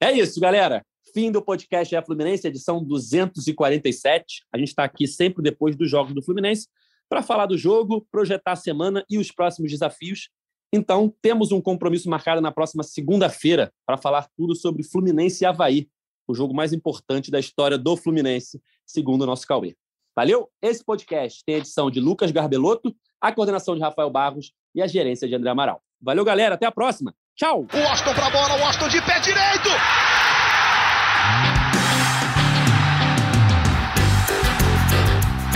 [0.00, 0.84] É isso, galera.
[1.12, 4.44] Fim do podcast é Fluminense, edição 247.
[4.52, 6.68] A gente está aqui sempre depois dos jogos do Fluminense
[7.08, 10.28] para falar do jogo, projetar a semana e os próximos desafios.
[10.72, 15.88] Então, temos um compromisso marcado na próxima segunda-feira para falar tudo sobre Fluminense e Havaí,
[16.26, 19.74] o jogo mais importante da história do Fluminense, segundo o nosso Cauê.
[20.14, 20.50] Valeu?
[20.60, 24.86] Esse podcast tem a edição de Lucas Garbelotto, a coordenação de Rafael Barros e a
[24.86, 25.82] gerência de André Amaral.
[26.00, 26.54] Valeu, galera.
[26.54, 27.12] Até a próxima.
[27.36, 27.66] Tchau.
[27.72, 29.70] O Washington pra bola, o Washington de pé direito.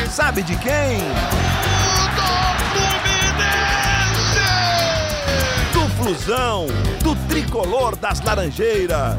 [0.08, 0.98] Sabe de quem?
[2.14, 2.22] Do
[2.70, 4.42] Fluminense!
[5.72, 6.66] Do Flusão,
[7.02, 9.16] do tricolor das Laranjeiras.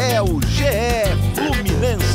[0.00, 0.64] É o GE
[1.34, 2.07] Fluminense.